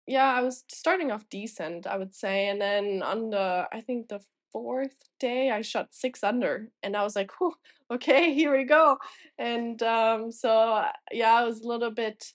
[0.07, 4.09] yeah, I was starting off decent, I would say, and then on the I think
[4.09, 4.21] the
[4.53, 7.55] fourth day I shot six under and I was like, Whew,
[7.91, 8.99] okay, here we go.
[9.39, 12.33] And um, so yeah, I was a little bit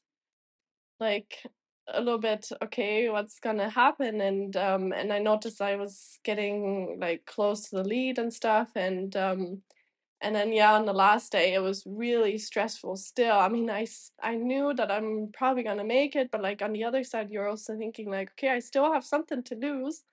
[0.99, 1.43] like
[1.93, 4.21] a little bit okay what's gonna happen?
[4.21, 8.69] and um and i noticed i was getting like close to the lead and stuff
[8.75, 9.61] and um
[10.21, 13.37] and then yeah on the last day it was really stressful still.
[13.37, 13.85] I mean i
[14.21, 17.47] i knew that i'm probably gonna make it but like on the other side you're
[17.47, 20.03] also thinking like okay i still have something to lose.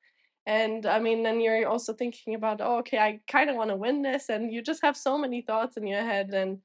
[0.46, 3.76] And I mean, then you're also thinking about, oh, okay, I kind of want to
[3.76, 6.58] win this, and you just have so many thoughts in your head, and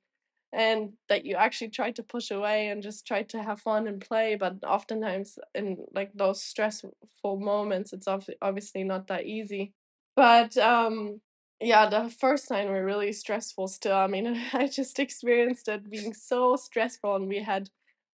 [0.52, 4.02] and that you actually try to push away and just try to have fun and
[4.02, 4.36] play.
[4.36, 8.08] But oftentimes, in like those stressful moments, it's
[8.42, 9.74] obviously not that easy.
[10.16, 11.22] But um,
[11.62, 13.68] yeah, the first nine were really stressful.
[13.68, 17.70] Still, I mean, I just experienced it being so stressful, and we had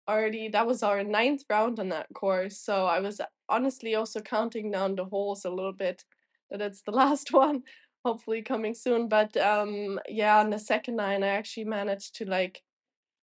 [0.09, 4.71] already that was our ninth round on that course so i was honestly also counting
[4.71, 6.05] down the holes a little bit
[6.51, 7.63] that it's the last one
[8.05, 12.63] hopefully coming soon but um yeah on the second nine i actually managed to like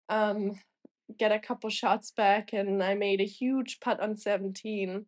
[0.10, 0.52] um
[1.18, 5.06] get a couple shots back and i made a huge putt on 17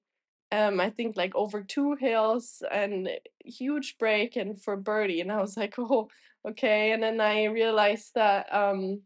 [0.52, 3.10] um i think like over two hills and
[3.44, 6.08] huge break and for birdie and i was like oh
[6.48, 9.02] okay and then i realized that um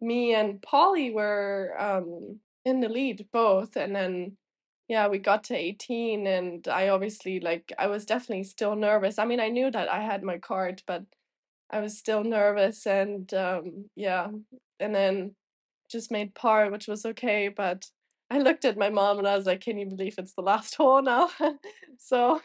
[0.00, 4.36] me and Polly were um, in the lead both, and then
[4.90, 9.20] yeah, we got to 18, and I obviously like I was definitely still nervous.
[9.20, 11.04] I mean, I knew that I had my card, but
[11.70, 14.28] I was still nervous, and um, yeah,
[14.80, 15.36] and then
[15.90, 17.86] just made par, which was okay, but.
[18.32, 20.74] I looked at my mom and I was like, "Can you believe it's the last
[20.76, 21.30] hole now?"
[21.98, 22.40] so,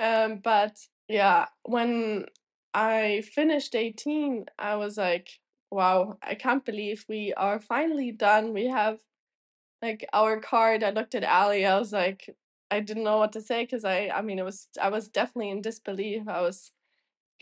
[0.00, 0.76] um, but
[1.08, 2.26] yeah, when
[2.74, 5.28] I finished 18, I was like,
[5.70, 8.52] wow, I can't believe we are finally done.
[8.52, 8.98] We have
[9.82, 10.82] like our card.
[10.82, 11.66] I looked at Ali.
[11.66, 12.34] I was like,
[12.70, 15.50] I didn't know what to say because I, I mean, it was, I was definitely
[15.50, 16.28] in disbelief.
[16.28, 16.72] I was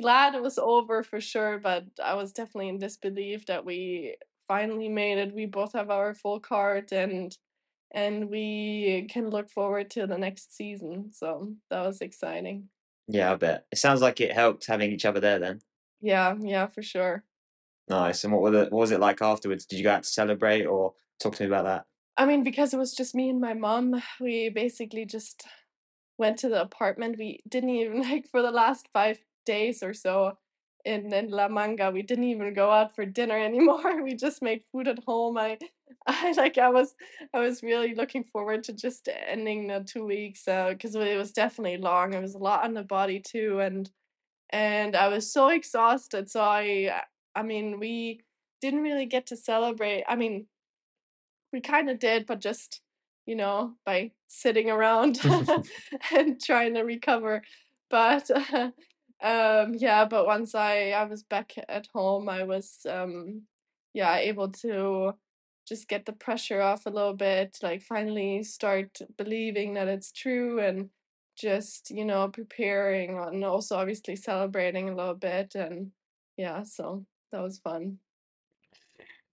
[0.00, 4.16] glad it was over for sure, but I was definitely in disbelief that we
[4.48, 5.34] finally made it.
[5.34, 7.36] We both have our full card and
[7.92, 11.10] and we can look forward to the next season.
[11.12, 12.68] So that was exciting.
[13.08, 13.66] Yeah, I bet.
[13.72, 15.60] It sounds like it helped having each other there then.
[16.00, 17.24] Yeah, yeah, for sure.
[17.88, 18.22] Nice.
[18.22, 19.66] And what were the, what was it like afterwards?
[19.66, 21.84] Did you go out to celebrate or talk to me about that?
[22.20, 25.46] I mean, because it was just me and my mom, we basically just
[26.18, 27.18] went to the apartment.
[27.18, 30.38] We didn't even like for the last five days or so
[30.84, 34.02] in, in La Manga, we didn't even go out for dinner anymore.
[34.02, 35.38] We just made food at home.
[35.38, 35.58] I
[36.06, 36.94] I like I was
[37.34, 41.32] I was really looking forward to just ending the two weeks because uh, it was
[41.32, 42.14] definitely long.
[42.14, 43.90] It was a lot on the body too, and
[44.50, 46.30] and I was so exhausted.
[46.30, 47.02] So I
[47.34, 48.22] I mean, we
[48.62, 50.04] didn't really get to celebrate.
[50.08, 50.46] I mean,
[51.52, 52.80] we kind of did, but just,
[53.26, 55.20] you know, by sitting around
[56.14, 57.42] and trying to recover.
[57.90, 58.70] But uh,
[59.22, 63.42] um, yeah, but once I, I was back at home, I was, um,
[63.94, 65.14] yeah, able to
[65.66, 70.60] just get the pressure off a little bit, like finally start believing that it's true
[70.60, 70.90] and
[71.36, 75.54] just, you know, preparing and also obviously celebrating a little bit.
[75.54, 75.92] And
[76.36, 77.98] yeah, so that was fun.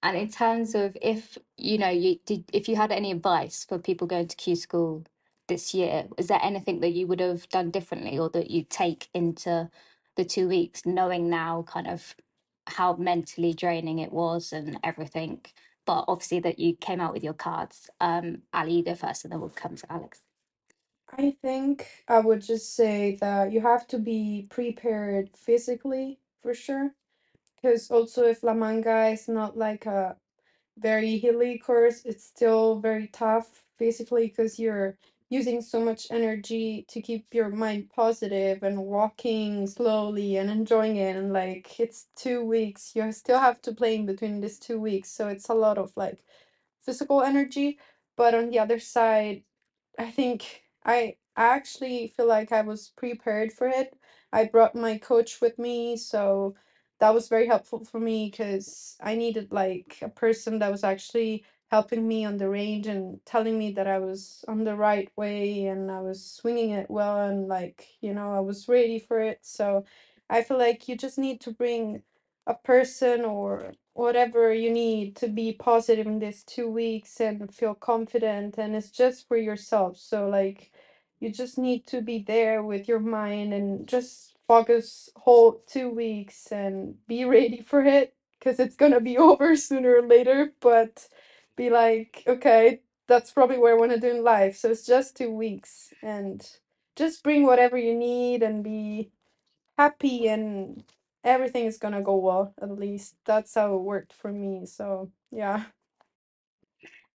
[0.07, 3.79] And in terms of if you know you did, if you had any advice for
[3.79, 5.05] people going to Q school
[5.49, 9.09] this year, is there anything that you would have done differently or that you take
[9.13, 9.69] into
[10.15, 12.15] the two weeks, knowing now kind of
[12.67, 15.41] how mentally draining it was and everything.
[15.85, 17.89] But obviously that you came out with your cards.
[18.01, 20.21] Um, Ali, you go first, and then we'll come to Alex.
[21.11, 26.91] I think I would just say that you have to be prepared physically for sure.
[27.61, 30.17] Because also, if La Manga is not like a
[30.77, 34.97] very hilly course, it's still very tough physically because you're
[35.29, 41.15] using so much energy to keep your mind positive and walking slowly and enjoying it.
[41.17, 45.11] And like, it's two weeks, you still have to play in between these two weeks.
[45.11, 46.23] So it's a lot of like
[46.81, 47.79] physical energy.
[48.15, 49.43] But on the other side,
[49.99, 53.95] I think I I actually feel like I was prepared for it.
[54.33, 56.55] I brought my coach with me, so
[56.99, 61.45] that was very helpful for me because I needed like a person that was actually
[61.71, 65.65] helping me on the range and telling me that I was on the right way
[65.65, 69.39] and I was swinging it well and like, you know, I was ready for it.
[69.43, 69.85] So
[70.29, 72.03] I feel like you just need to bring
[72.47, 77.75] a person or whatever you need to be positive in these two weeks and feel
[77.75, 80.71] confident and it's just for yourself so like
[81.19, 86.51] you just need to be there with your mind and just focus whole two weeks
[86.51, 91.07] and be ready for it because it's gonna be over sooner or later but
[91.57, 94.57] be like okay that's probably what i want to do in life.
[94.57, 96.45] So it's just two weeks and
[96.97, 99.11] just bring whatever you need and be
[99.77, 100.83] happy and
[101.23, 103.15] everything is gonna go well at least.
[103.25, 105.65] That's how it worked for me so yeah.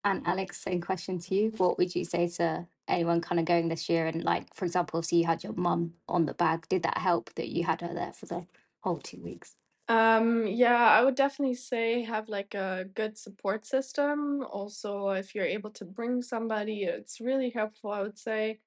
[0.04, 1.52] And Alex, same question to you.
[1.58, 4.06] What would you say to anyone kind of going this year?
[4.06, 6.68] And like, for example, so you had your mum on the bag.
[6.68, 8.46] Did that help that you had her there for the
[8.80, 9.56] whole two weeks?
[9.88, 14.42] Um, yeah, I would definitely say have like a good support system.
[14.50, 18.60] Also, if you're able to bring somebody, it's really helpful, I would say.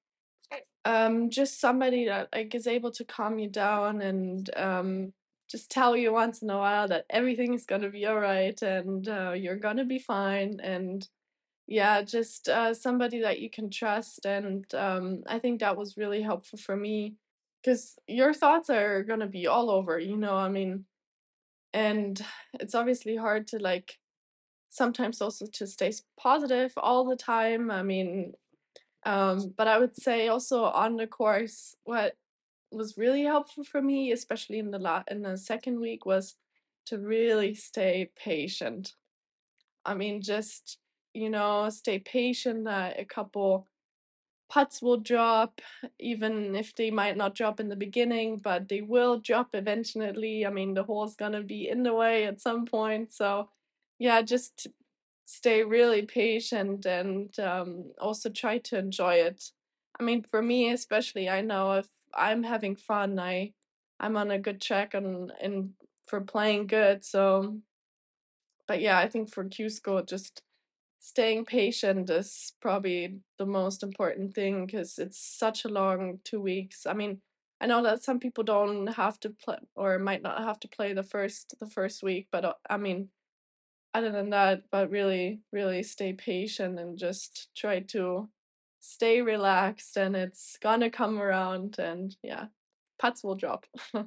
[0.84, 5.12] Um, just somebody that like is able to calm you down and um
[5.48, 9.08] just tell you once in a while that everything is gonna be all right and
[9.08, 11.08] uh, you're gonna be fine and
[11.66, 14.24] yeah, just uh, somebody that you can trust.
[14.24, 17.14] And um, I think that was really helpful for me
[17.62, 20.84] because your thoughts are going to be all over, you know, I mean,
[21.72, 23.98] and it's obviously hard to like
[24.68, 27.70] sometimes also to stay positive all the time.
[27.70, 28.34] I mean,
[29.04, 32.16] um, but I would say also on the course, what
[32.70, 36.36] was really helpful for me, especially in the la- in the second week, was
[36.86, 38.94] to really stay patient.
[39.84, 40.78] I mean, just
[41.16, 42.68] you know, stay patient.
[42.68, 43.66] Uh, a couple
[44.48, 45.60] putts will drop,
[45.98, 50.46] even if they might not drop in the beginning, but they will drop eventually.
[50.46, 53.12] I mean, the hole's gonna be in the way at some point.
[53.12, 53.50] So,
[53.98, 54.68] yeah, just
[55.26, 59.50] stay really patient and um, also try to enjoy it.
[59.98, 63.52] I mean, for me especially, I know if I'm having fun, I
[64.00, 65.72] I'm on a good track and and
[66.06, 67.04] for playing good.
[67.04, 67.58] So,
[68.66, 70.42] but yeah, I think for Q school, just
[70.98, 76.86] staying patient is probably the most important thing because it's such a long two weeks.
[76.86, 77.20] I mean,
[77.60, 80.92] I know that some people don't have to play or might not have to play
[80.92, 83.08] the first the first week, but uh, I mean,
[83.94, 88.28] other than that, but really, really stay patient and just try to
[88.80, 92.46] stay relaxed, and it's gonna come around, and yeah,
[92.98, 93.64] putts will drop.
[93.94, 94.04] I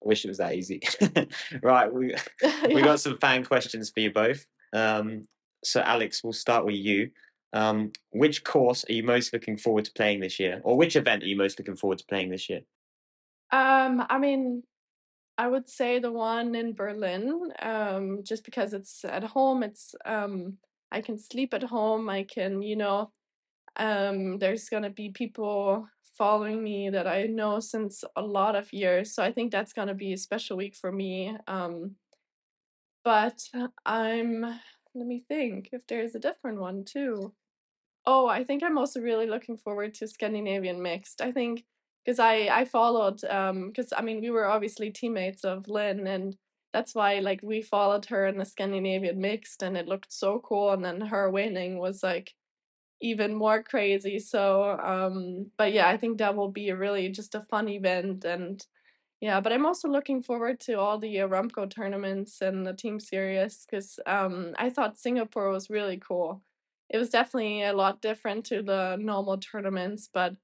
[0.00, 0.80] wish it was that easy.
[1.62, 2.06] right, we
[2.66, 2.80] we yeah.
[2.84, 4.46] got some fan questions for you both.
[4.72, 5.24] Um,
[5.62, 7.10] so Alex, we'll start with you.
[7.52, 11.24] Um, which course are you most looking forward to playing this year, or which event
[11.24, 12.60] are you most looking forward to playing this year?
[13.50, 14.62] Um, I mean,
[15.36, 19.62] I would say the one in Berlin, um, just because it's at home.
[19.62, 20.58] It's um,
[20.92, 22.08] I can sleep at home.
[22.08, 23.10] I can, you know,
[23.76, 29.14] um, there's gonna be people following me that I know since a lot of years.
[29.14, 31.36] So I think that's gonna be a special week for me.
[31.48, 31.96] Um,
[33.02, 33.40] but
[33.84, 34.60] I'm
[34.94, 37.32] let me think if there's a different one too.
[38.06, 41.20] Oh, I think I'm also really looking forward to Scandinavian mixed.
[41.22, 41.64] I think
[42.04, 46.36] because I I followed um because I mean we were obviously teammates of Linn and
[46.72, 50.72] that's why like we followed her in the Scandinavian mixed and it looked so cool
[50.72, 52.34] and then her winning was like
[53.00, 54.18] even more crazy.
[54.18, 58.24] So um but yeah, I think that will be a really just a fun event
[58.24, 58.64] and
[59.20, 63.66] yeah, but I'm also looking forward to all the Aramco tournaments and the team series
[63.66, 66.42] because um, I thought Singapore was really cool.
[66.88, 70.36] It was definitely a lot different to the normal tournaments, but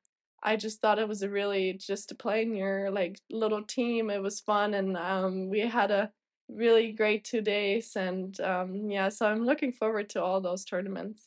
[0.42, 4.10] I just thought it was a really just to play in your like little team.
[4.10, 6.12] It was fun, and um, we had a
[6.48, 11.26] really great two days, and um, yeah, so I'm looking forward to all those tournaments.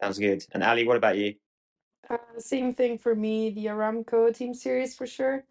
[0.00, 0.46] Sounds good.
[0.52, 1.34] And Ali, what about you?
[2.08, 5.44] uh, same thing for me the aramco team series for sure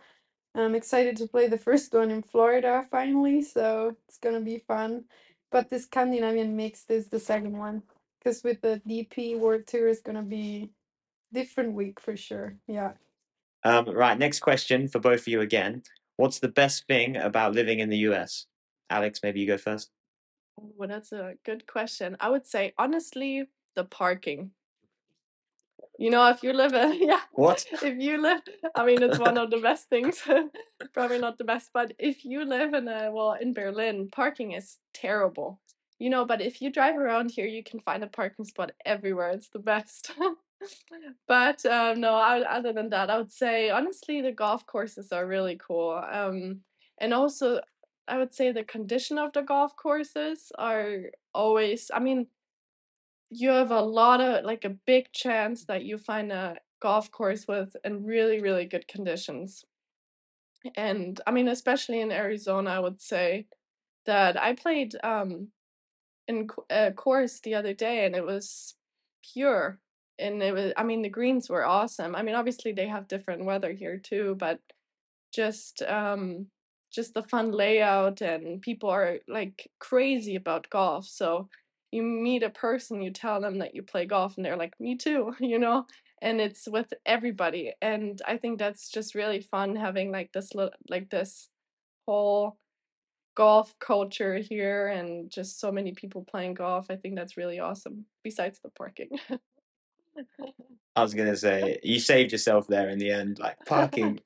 [0.55, 5.05] I'm excited to play the first one in Florida finally, so it's gonna be fun.
[5.51, 7.83] But the Scandinavian mixed is the second one,
[8.19, 10.69] because with the DP World Tour is gonna be
[11.31, 12.55] different week for sure.
[12.67, 12.93] Yeah.
[13.63, 15.83] Um, right, next question for both of you again.
[16.17, 18.45] What's the best thing about living in the US?
[18.89, 19.89] Alex, maybe you go first.
[20.55, 22.15] Well, that's a good question.
[22.19, 24.51] I would say honestly, the parking.
[26.03, 27.65] You know, if you live in yeah, What?
[27.81, 28.41] if you live,
[28.75, 30.21] I mean, it's one of the best things.
[30.93, 34.79] Probably not the best, but if you live in a well in Berlin, parking is
[34.93, 35.61] terrible.
[35.99, 39.29] You know, but if you drive around here, you can find a parking spot everywhere.
[39.29, 40.11] It's the best.
[41.25, 45.25] but um, no, I, other than that, I would say honestly, the golf courses are
[45.25, 45.91] really cool.
[46.11, 46.63] Um,
[46.97, 47.61] and also,
[48.09, 51.89] I would say the condition of the golf courses are always.
[51.93, 52.27] I mean,
[53.35, 57.47] you have a lot of like a big chance that you find a golf course
[57.47, 59.65] with in really really good conditions.
[60.75, 63.47] And i mean especially in arizona i would say
[64.05, 65.49] that i played um
[66.27, 68.75] in a course the other day and it was
[69.33, 69.79] pure
[70.19, 72.15] and it was i mean the greens were awesome.
[72.15, 74.59] I mean obviously they have different weather here too but
[75.33, 76.47] just um
[76.93, 81.49] just the fun layout and people are like crazy about golf so
[81.93, 84.95] you meet a person, you tell them that you play golf, and they're like, me
[84.95, 85.85] too, you know?
[86.21, 87.73] And it's with everybody.
[87.81, 91.49] And I think that's just really fun having like this, li- like this
[92.07, 92.57] whole
[93.35, 96.87] golf culture here and just so many people playing golf.
[96.89, 99.09] I think that's really awesome, besides the parking.
[100.95, 104.19] I was gonna say you saved yourself there in the end, like parking.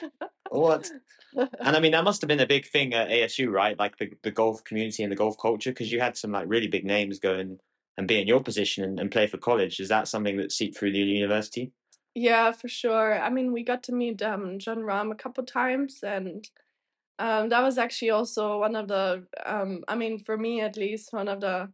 [0.49, 0.89] What?
[1.35, 3.77] And I mean that must have been a big thing at ASU, right?
[3.77, 6.67] Like the, the golf community and the golf culture, because you had some like really
[6.67, 7.59] big names go and,
[7.97, 9.79] and be in your position and, and play for college.
[9.79, 11.71] Is that something that seeped through the university?
[12.15, 13.21] Yeah, for sure.
[13.21, 16.49] I mean, we got to meet um, Jon Rahm a couple times, and
[17.19, 21.13] um, that was actually also one of the, um, I mean, for me at least,
[21.13, 21.71] one of the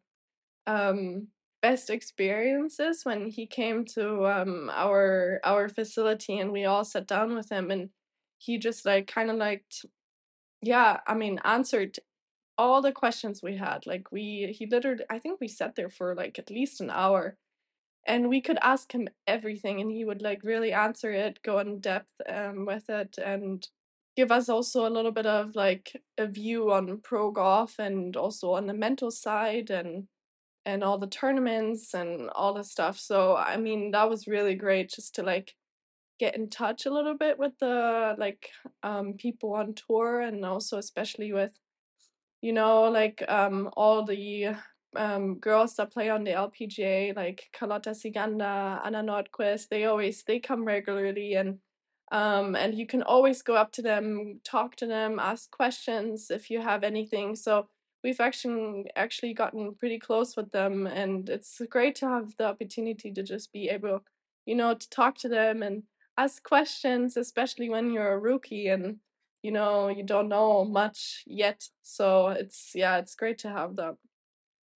[0.67, 1.27] um,
[1.61, 7.35] best experiences when he came to um, our our facility, and we all sat down
[7.35, 7.89] with him, and
[8.43, 9.65] he just like kind of like,
[10.61, 11.99] yeah, I mean, answered
[12.57, 13.85] all the questions we had.
[13.85, 17.37] Like we, he literally, I think we sat there for like at least an hour
[18.05, 21.79] and we could ask him everything and he would like really answer it go in
[21.79, 23.67] depth um, with it and
[24.15, 28.51] give us also a little bit of like a view on pro golf and also
[28.51, 30.07] on the mental side and
[30.65, 34.89] and all the tournaments and all the stuff so i mean that was really great
[34.89, 35.55] just to like
[36.19, 38.49] get in touch a little bit with the like
[38.83, 41.59] um, people on tour and also especially with
[42.41, 44.55] you know like um, all the
[44.95, 50.39] um, girls that play on the LPGA, like Carlota Ciganda, Anna Nordqvist, they always they
[50.39, 51.59] come regularly and
[52.11, 56.51] um, and you can always go up to them, talk to them, ask questions if
[56.51, 57.35] you have anything.
[57.35, 57.67] So
[58.03, 63.11] we've actually actually gotten pretty close with them, and it's great to have the opportunity
[63.11, 64.03] to just be able,
[64.45, 65.83] you know, to talk to them and
[66.17, 68.97] ask questions, especially when you're a rookie and
[69.41, 71.65] you know you don't know much yet.
[71.81, 73.95] So it's yeah, it's great to have that.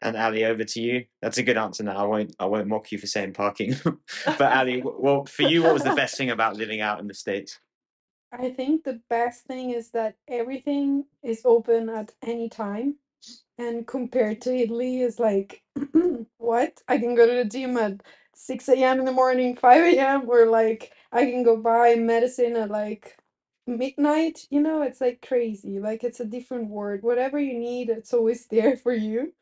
[0.02, 1.06] And Ali, over to you.
[1.22, 1.84] That's a good answer.
[1.84, 3.76] Now I won't I won't mock you for saying parking.
[4.26, 7.14] but Ali, well, for you, what was the best thing about living out in the
[7.14, 7.60] states?
[8.32, 12.96] I think the best thing is that everything is open at any time.
[13.58, 15.64] And compared to Italy, is like,
[16.38, 16.82] what?
[16.88, 18.02] I can go to the gym at
[18.38, 19.00] 6 a.m.
[19.00, 23.18] in the morning, 5 a.m., where like I can go buy medicine at like
[23.68, 24.48] midnight.
[24.52, 25.80] You know, it's like crazy.
[25.80, 27.04] Like it's a different world.
[27.04, 29.34] Whatever you need, it's always there for you.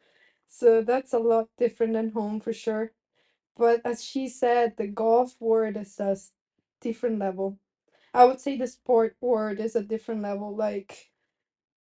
[0.50, 2.92] So that's a lot different than home for sure.
[3.58, 6.34] But as she said, the golf world is just
[6.82, 7.60] different level.
[8.14, 10.56] I would say the sport world is a different level.
[10.56, 11.12] Like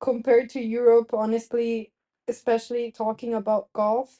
[0.02, 1.94] compared to Europe, honestly,
[2.28, 4.20] especially talking about golf,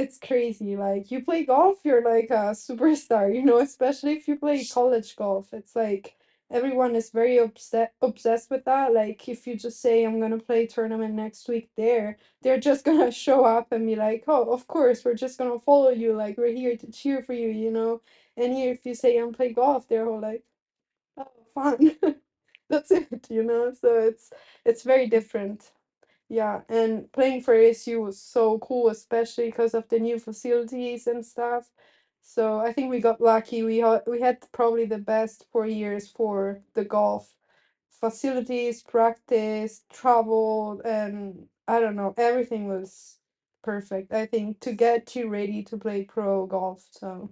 [0.00, 0.76] it's crazy.
[0.76, 5.16] Like you play golf, you're like a superstar, you know, especially if you play college
[5.16, 5.52] golf.
[5.52, 6.16] It's like
[6.50, 8.92] everyone is very obsessed obsessed with that.
[8.94, 13.12] Like if you just say I'm gonna play tournament next week there, they're just gonna
[13.12, 16.52] show up and be like, Oh, of course, we're just gonna follow you, like we're
[16.54, 18.02] here to cheer for you, you know.
[18.36, 20.44] And here if you say I'm play golf, they're all like,
[21.18, 21.96] Oh, fun.
[22.70, 23.72] That's it, you know.
[23.74, 24.32] So it's
[24.64, 25.72] it's very different.
[26.30, 31.26] Yeah, and playing for ASU was so cool, especially because of the new facilities and
[31.26, 31.68] stuff.
[32.22, 33.64] So I think we got lucky.
[33.64, 37.34] We had we had probably the best four years for the golf
[37.90, 43.18] facilities, practice, travel, and I don't know, everything was
[43.64, 44.12] perfect.
[44.12, 46.86] I think to get you ready to play pro golf.
[46.92, 47.30] So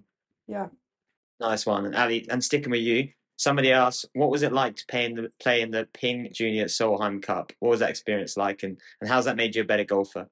[0.49, 0.69] yeah.
[1.41, 1.87] Nice one.
[1.87, 5.15] And Ali, and sticking with you, Somebody asked, what was it like to play in
[5.15, 7.53] the play in the Ping Junior Solheim Cup?
[7.61, 10.29] What was that experience like, and and how's that made you a better golfer?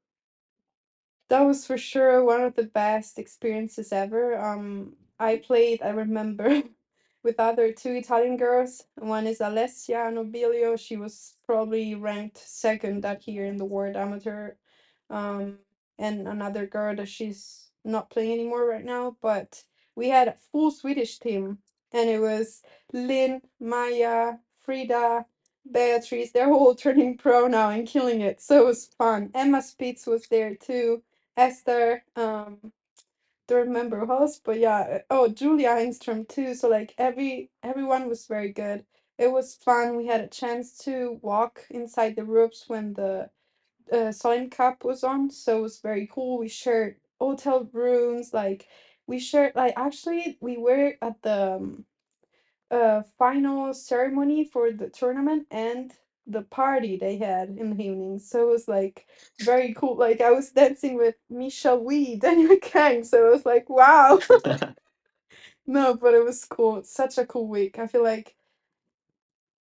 [1.29, 4.37] That was for sure one of the best experiences ever.
[4.39, 6.63] Um, I played, I remember,
[7.23, 8.85] with other two Italian girls.
[8.97, 10.77] One is Alessia Nobilio.
[10.77, 14.53] She was probably ranked second that year in the world amateur.
[15.11, 15.59] Um,
[15.99, 19.17] and another girl that she's not playing anymore right now.
[19.23, 19.63] But
[19.97, 21.59] we had a full Swedish team,
[21.93, 22.63] and it was
[22.93, 25.27] Linn, Maja, Frida,
[25.71, 26.33] Beatrice.
[26.33, 28.41] They're all turning pro now and killing it.
[28.43, 29.31] So it was fun.
[29.35, 31.03] Emma Spitz was there too.
[31.37, 32.59] Esther, um,
[33.49, 35.01] don't remember who else, but yeah.
[35.11, 36.55] Oh, Julia Engström too.
[36.55, 38.85] So like every everyone was very good.
[39.19, 39.97] It was fun.
[39.97, 43.31] We had a chance to walk inside the ropes when the
[43.93, 46.39] uh, Solheim Cup was on, so it was very cool.
[46.39, 48.69] We shared hotel rooms, like
[49.07, 51.85] we shared like actually we were at the um,
[52.71, 55.93] uh final ceremony for the tournament and
[56.27, 58.19] the party they had in the evening.
[58.19, 59.07] So it was like
[59.41, 59.97] very cool.
[59.97, 63.05] Like I was dancing with Michelle Wie, Danielle Kang.
[63.05, 64.21] So it was like wow.
[65.67, 66.79] no, but it was cool.
[66.79, 67.79] It's such a cool week.
[67.79, 68.37] I feel like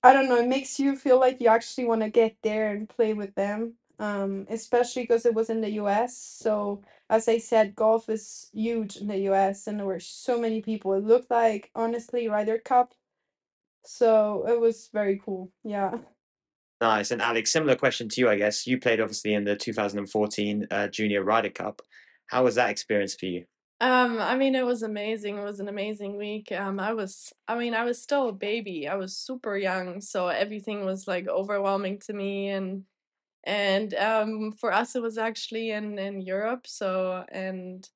[0.04, 2.88] I don't know, it makes you feel like you actually want to get there and
[2.88, 3.74] play with them.
[4.00, 6.18] Um, especially because it was in the US.
[6.18, 10.62] So as I said, golf is huge in the US and there were so many
[10.62, 10.94] people.
[10.94, 12.94] It looked like honestly Ryder Cup
[13.88, 15.52] so it was very cool.
[15.64, 15.98] Yeah.
[16.82, 17.12] Nice.
[17.12, 18.68] And Alex, similar question to you, I guess.
[18.68, 21.82] You played obviously in the 2014 uh, Junior Ryder Cup.
[22.28, 23.46] How was that experience for you?
[23.82, 25.38] Um, I mean, it was amazing.
[25.38, 26.52] It was an amazing week.
[26.52, 28.88] Um, I was, I mean, I was still a baby.
[28.88, 32.50] I was super young, so everything was like overwhelming to me.
[32.50, 32.84] And
[33.46, 36.68] and um, for us, it was actually in in Europe.
[36.68, 37.88] So and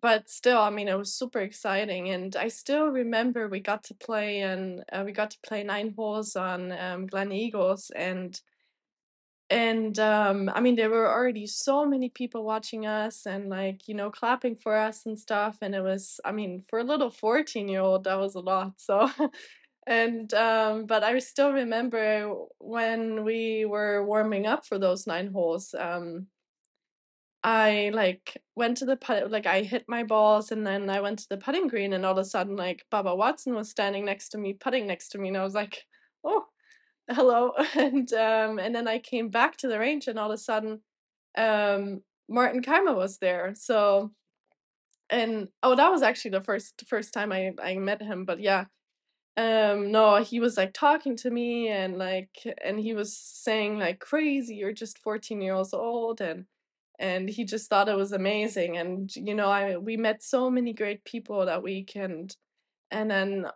[0.00, 3.94] but still, I mean, it was super exciting, and I still remember we got to
[3.94, 8.40] play and uh, we got to play nine holes on um, Gleneagles, and
[9.48, 13.94] and um, I mean, there were already so many people watching us and like you
[13.94, 17.68] know clapping for us and stuff, and it was, I mean, for a little fourteen
[17.68, 18.74] year old, that was a lot.
[18.80, 19.10] So.
[19.86, 25.74] and um, but I still remember when we were warming up for those nine holes.
[25.78, 26.26] Um,
[27.42, 31.20] I like went to the put like I hit my balls and then I went
[31.20, 34.30] to the putting green and all of a sudden like Bubba Watson was standing next
[34.30, 35.84] to me putting next to me and I was like
[36.22, 36.44] oh
[37.10, 40.38] hello and um and then I came back to the range and all of a
[40.38, 40.80] sudden
[41.38, 44.10] um Martin Kaymer was there so
[45.08, 48.66] and oh that was actually the first first time I I met him but yeah
[49.36, 52.30] um no he was like talking to me and like
[52.64, 56.46] and he was saying like crazy you're just 14 years old and
[56.98, 60.72] and he just thought it was amazing and you know i we met so many
[60.72, 62.36] great people that week and
[62.90, 63.46] and then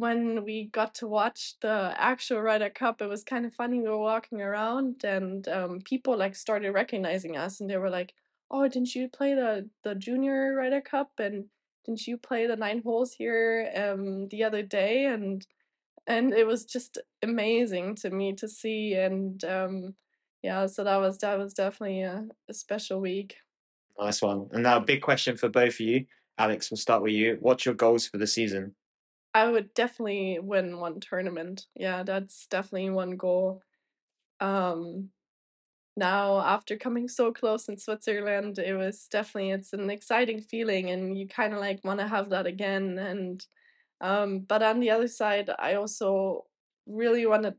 [0.00, 3.80] when we got to watch the actual Ryder Cup, it was kind of funny.
[3.80, 8.14] We were walking around, and um, people like started recognizing us, and they were like,
[8.50, 11.12] "Oh, didn't you play the the Junior Ryder Cup?
[11.18, 11.46] And
[11.84, 15.46] didn't you play the nine holes here um, the other day?" And
[16.06, 19.94] and it was just amazing to me to see, and um,
[20.42, 23.36] yeah, so that was that was definitely a, a special week.
[23.98, 24.48] Nice one.
[24.52, 26.06] And now, a big question for both of you.
[26.38, 27.36] Alex, we'll start with you.
[27.40, 28.74] What's your goals for the season?
[29.34, 31.66] I would definitely win one tournament.
[31.74, 33.62] Yeah, that's definitely one goal.
[34.40, 35.10] Um,
[36.00, 41.16] now after coming so close in Switzerland, it was definitely it's an exciting feeling, and
[41.16, 42.98] you kind of like want to have that again.
[42.98, 43.46] And
[44.00, 46.46] um, but on the other side, I also
[46.86, 47.54] really want to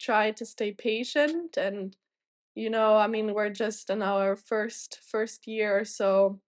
[0.00, 1.96] try to stay patient and
[2.54, 6.40] you know i mean we're just in our first first year so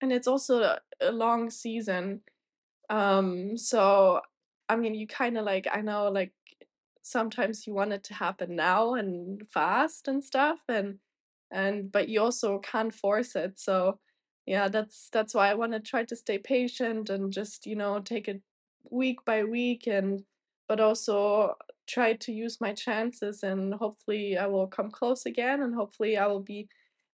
[0.00, 2.20] and it's also a, long season
[2.90, 4.20] um so
[4.68, 6.32] i mean you kind of like i know like
[7.02, 10.98] sometimes you want it to happen now and fast and stuff and
[11.50, 13.98] and but you also can't force it so
[14.46, 18.00] yeah that's that's why i want to try to stay patient and just you know
[18.00, 18.40] take it
[18.90, 20.22] week by week and
[20.68, 21.54] but also
[21.86, 26.26] try to use my chances and hopefully I will come close again and hopefully I
[26.26, 26.68] will be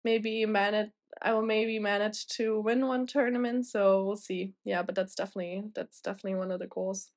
[0.03, 0.89] maybe manage
[1.21, 4.53] I will maybe manage to win one tournament so we'll see.
[4.65, 7.11] Yeah but that's definitely that's definitely one of the goals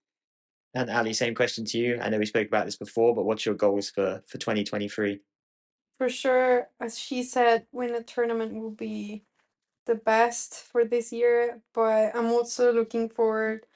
[0.74, 3.46] and Ali same question to you I know we spoke about this before but what's
[3.46, 5.20] your goals for for 2023
[5.98, 9.24] for sure as she said win a tournament will be
[9.86, 13.66] the best for this year but I'm also looking forward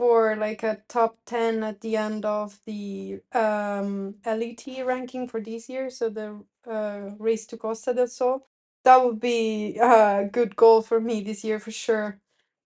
[0.00, 5.68] for like a top 10 at the end of the um, LET ranking for this
[5.68, 8.46] year, so the uh, race to Costa del Sol.
[8.84, 12.18] That would be a good goal for me this year for sure.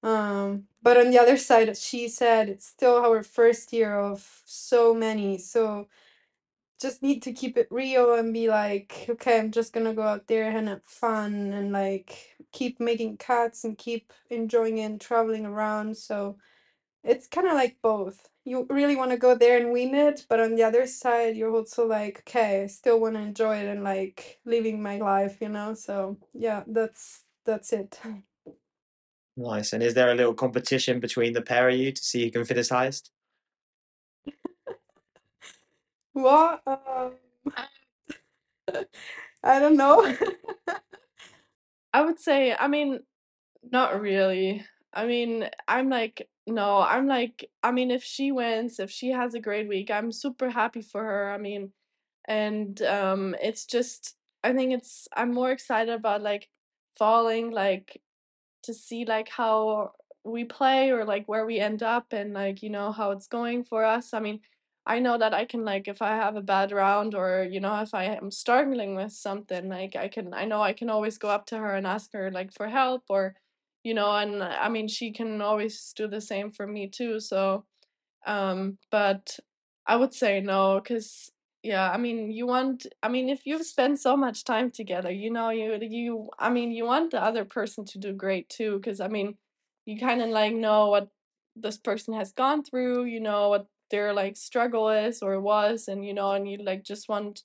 [0.04, 4.94] Um, but on the other side, she said it's still our first year of so
[4.94, 5.88] many, so
[6.80, 10.26] just need to keep it real and be like, okay, I'm just gonna go out
[10.28, 15.46] there and have fun and like keep making cuts and keep enjoying it and traveling
[15.46, 15.96] around.
[15.96, 16.38] So
[17.04, 18.28] it's kind of like both.
[18.44, 21.54] You really want to go there and win it, but on the other side, you're
[21.54, 25.48] also like, okay, I still want to enjoy it and like living my life, you
[25.50, 25.74] know?
[25.74, 28.00] So yeah, that's that's it.
[29.36, 29.72] Nice.
[29.72, 32.44] And is there a little competition between the pair of you to see who can
[32.44, 33.10] finish highest?
[36.12, 36.62] What?
[36.66, 37.14] Um,
[39.44, 40.14] I don't know.
[41.92, 43.00] I would say, I mean,
[43.70, 44.64] not really.
[44.94, 49.34] I mean, I'm like, no, I'm like, I mean, if she wins, if she has
[49.34, 51.32] a great week, I'm super happy for her.
[51.32, 51.72] I mean,
[52.26, 56.50] and um, it's just, I think it's, I'm more excited about like
[56.98, 58.02] falling, like
[58.64, 59.92] to see like how
[60.24, 63.64] we play or like where we end up and like, you know, how it's going
[63.64, 64.14] for us.
[64.14, 64.40] I mean,
[64.86, 67.80] I know that I can like if I have a bad round or you know
[67.80, 71.28] if I am struggling with something like I can I know I can always go
[71.28, 73.34] up to her and ask her like for help or
[73.82, 77.64] you know and I mean she can always do the same for me too so
[78.26, 79.38] um but
[79.86, 81.30] I would say no cuz
[81.64, 85.30] yeah I mean you want I mean if you've spent so much time together you
[85.30, 89.00] know you you I mean you want the other person to do great too cuz
[89.00, 89.38] I mean
[89.86, 91.08] you kind of like know what
[91.56, 96.04] this person has gone through you know what their like struggle is or was and
[96.04, 97.42] you know and you like just want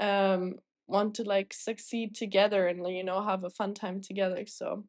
[0.00, 0.54] um
[0.86, 4.84] want to like succeed together and you know have a fun time together so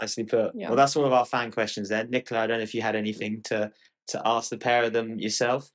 [0.00, 0.52] Nicely put.
[0.54, 0.68] Yeah.
[0.68, 2.10] Well, that's all of our fan questions then.
[2.10, 3.70] Nicola, I don't know if you had anything to
[4.08, 5.70] to ask the pair of them yourself.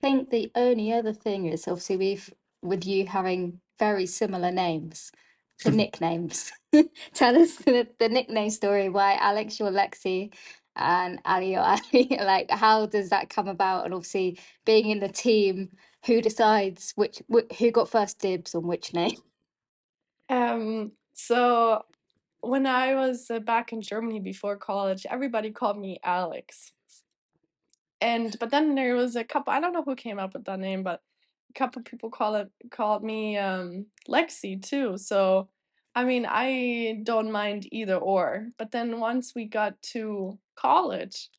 [0.00, 5.12] I think the only other thing is obviously we've with you having very similar names,
[5.64, 6.52] the nicknames.
[7.14, 8.88] Tell us the, the nickname story.
[8.90, 10.32] Why Alex, you're Lexi,
[10.76, 12.08] and Ali, you're Ali.
[12.20, 13.86] Like, how does that come about?
[13.86, 15.70] And obviously, being in the team,
[16.06, 19.16] who decides which wh- who got first dibs on which name?
[20.30, 21.84] um so
[22.40, 26.72] when I was uh, back in Germany before college everybody called me Alex
[28.00, 30.58] and but then there was a couple I don't know who came up with that
[30.58, 31.02] name but
[31.50, 35.48] a couple people call it called me um Lexi too so
[35.94, 41.30] I mean I don't mind either or but then once we got to college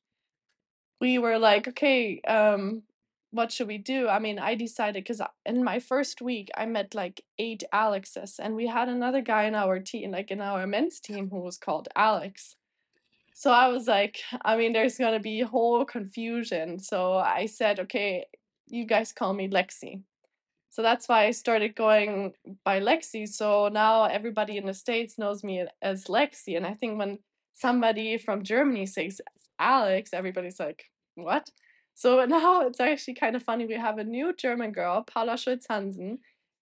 [0.99, 2.83] we were like okay um
[3.31, 4.07] what should we do?
[4.07, 8.55] I mean I decided cuz in my first week I met like eight Alexes and
[8.55, 11.89] we had another guy in our team like in our men's team who was called
[11.95, 12.55] Alex
[13.39, 16.77] so I was like, I mean, there's gonna be whole confusion.
[16.77, 18.25] So I said, okay,
[18.67, 20.01] you guys call me Lexi.
[20.69, 22.33] So that's why I started going
[22.65, 23.25] by Lexi.
[23.29, 26.57] So now everybody in the States knows me as Lexi.
[26.57, 27.19] And I think when
[27.53, 29.21] somebody from Germany says
[29.57, 30.83] Alex, everybody's like,
[31.15, 31.49] what?
[31.95, 33.65] So now it's actually kind of funny.
[33.65, 36.19] We have a new German girl, Paula Schultz Hansen,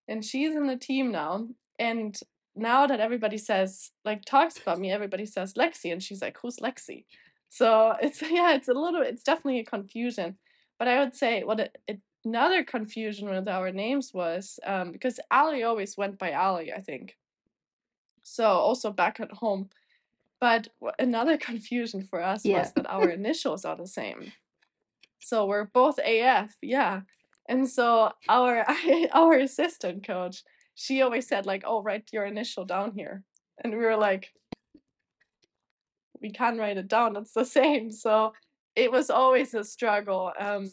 [0.07, 1.47] and she's in the team now.
[1.79, 2.15] And
[2.57, 6.57] now that everybody says like talks about me, everybody says Lexi, and she's like, "Who's
[6.57, 7.05] Lexi?"
[7.49, 10.37] So it's yeah, it's a little, it's definitely a confusion.
[10.79, 15.19] But I would say what it, it, another confusion with our names was um, because
[15.31, 17.15] Ali always went by Ali, I think.
[18.23, 19.69] So also back at home.
[20.39, 20.67] But
[20.99, 22.59] another confusion for us Yeah.
[22.59, 24.33] was that our initials are the same.
[25.19, 27.01] So we're both AF, yeah.
[27.49, 28.65] And so our
[29.13, 30.43] our assistant coach,
[30.77, 33.23] she always said like, "Oh, write your initial down here,"
[33.63, 34.31] and we were like,
[36.21, 37.15] "We can't write it down.
[37.17, 38.33] It's the same." So
[38.75, 40.31] it was always a struggle.
[40.39, 40.71] Um,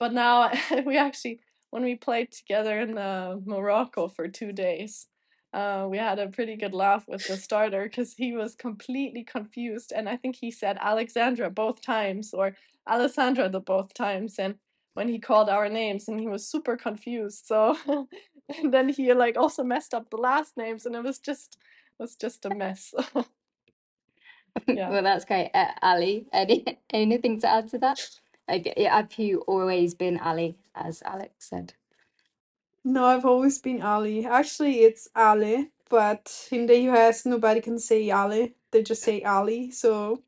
[0.00, 0.50] but now
[0.86, 1.40] we actually,
[1.70, 5.08] when we played together in uh, Morocco for two days,
[5.52, 9.92] uh, we had a pretty good laugh with the starter because he was completely confused,
[9.94, 12.56] and I think he said Alexandra both times or
[12.88, 14.56] Alessandra the both times, and
[14.94, 17.44] when he called our names, and he was super confused.
[17.46, 17.76] So,
[18.62, 21.58] and then he like also messed up the last names, and it was just
[21.98, 22.94] it was just a mess.
[24.72, 24.90] Yeah.
[24.90, 25.50] Well, that's great.
[25.54, 28.00] Uh, Ali, any anything to add to that?
[28.48, 31.74] Like, have you always been Ali, as Alex said?
[32.84, 34.26] No, I've always been Ali.
[34.26, 38.54] Actually, it's Ali, but in the US, nobody can say Ali.
[38.72, 39.70] They just say Ali.
[39.70, 40.22] So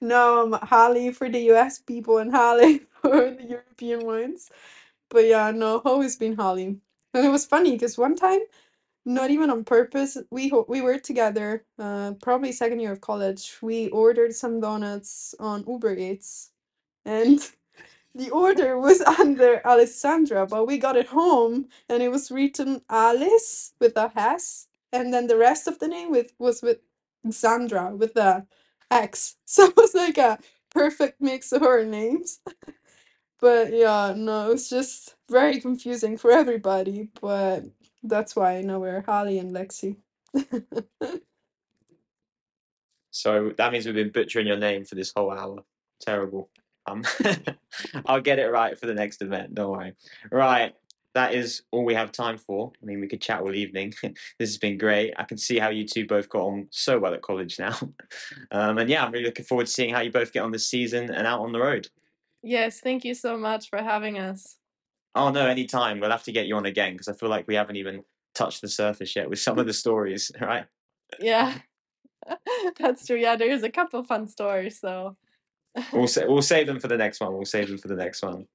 [0.00, 4.50] now I'm Ali for the US people and Ali for the European ones.
[5.10, 6.78] But yeah, no, always been Ali.
[7.14, 8.40] And it was funny because one time,
[9.06, 13.58] not even on purpose, we ho- we were together, uh, probably second year of college.
[13.62, 16.52] We ordered some donuts on Uber Eats,
[17.04, 17.40] and
[18.14, 23.72] the order was under Alessandra, but we got it home and it was written Alice
[23.80, 26.78] with a S, and then the rest of the name with was with
[27.30, 28.46] Sandra with a
[28.90, 29.36] X.
[29.46, 30.38] So it was like a
[30.70, 32.40] perfect mix of our names.
[33.40, 37.08] But yeah, no, it's just very confusing for everybody.
[37.20, 37.64] But
[38.02, 39.96] that's why now we're Holly and Lexi.
[43.10, 45.64] So that means we've been butchering your name for this whole hour.
[46.00, 46.48] Terrible.
[46.86, 47.04] Um,
[48.06, 49.54] I'll get it right for the next event.
[49.54, 49.94] Don't worry.
[50.30, 50.74] Right.
[51.14, 52.72] That is all we have time for.
[52.80, 53.92] I mean, we could chat all evening.
[54.02, 55.12] this has been great.
[55.16, 57.76] I can see how you two both got on so well at college now.
[58.52, 60.68] Um, and yeah, I'm really looking forward to seeing how you both get on this
[60.68, 61.88] season and out on the road.
[62.42, 64.56] Yes, thank you so much for having us.
[65.14, 66.00] Oh, no, anytime.
[66.00, 68.60] We'll have to get you on again because I feel like we haven't even touched
[68.60, 70.66] the surface yet with some of the stories, right?
[71.18, 71.54] Yeah,
[72.78, 73.16] that's true.
[73.16, 74.80] Yeah, there's a couple fun stories.
[74.80, 75.16] So
[75.92, 77.32] We'll, sa- we'll save them for the next one.
[77.34, 78.46] We'll save them for the next one.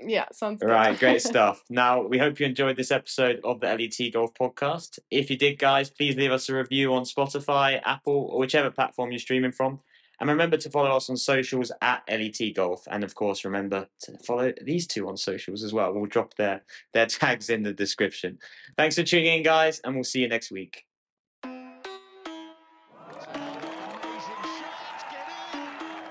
[0.00, 0.68] yeah, sounds good.
[0.70, 1.62] Right, great stuff.
[1.70, 4.98] Now, we hope you enjoyed this episode of the LET Golf Podcast.
[5.10, 9.10] If you did, guys, please leave us a review on Spotify, Apple, or whichever platform
[9.12, 9.80] you're streaming from.
[10.22, 12.86] And remember to follow us on socials at LET Golf.
[12.88, 15.92] And of course, remember to follow these two on socials as well.
[15.92, 16.62] We'll drop their,
[16.94, 18.38] their tags in the description.
[18.78, 20.86] Thanks for tuning in, guys, and we'll see you next week.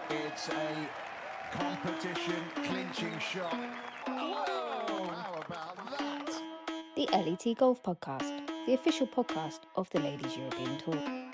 [0.09, 0.89] It's a
[1.53, 3.55] competition clinching shot.
[4.07, 5.07] Whoa!
[5.07, 6.41] How about that?
[6.97, 11.30] The LET Golf Podcast, the official podcast of the Ladies European Tour.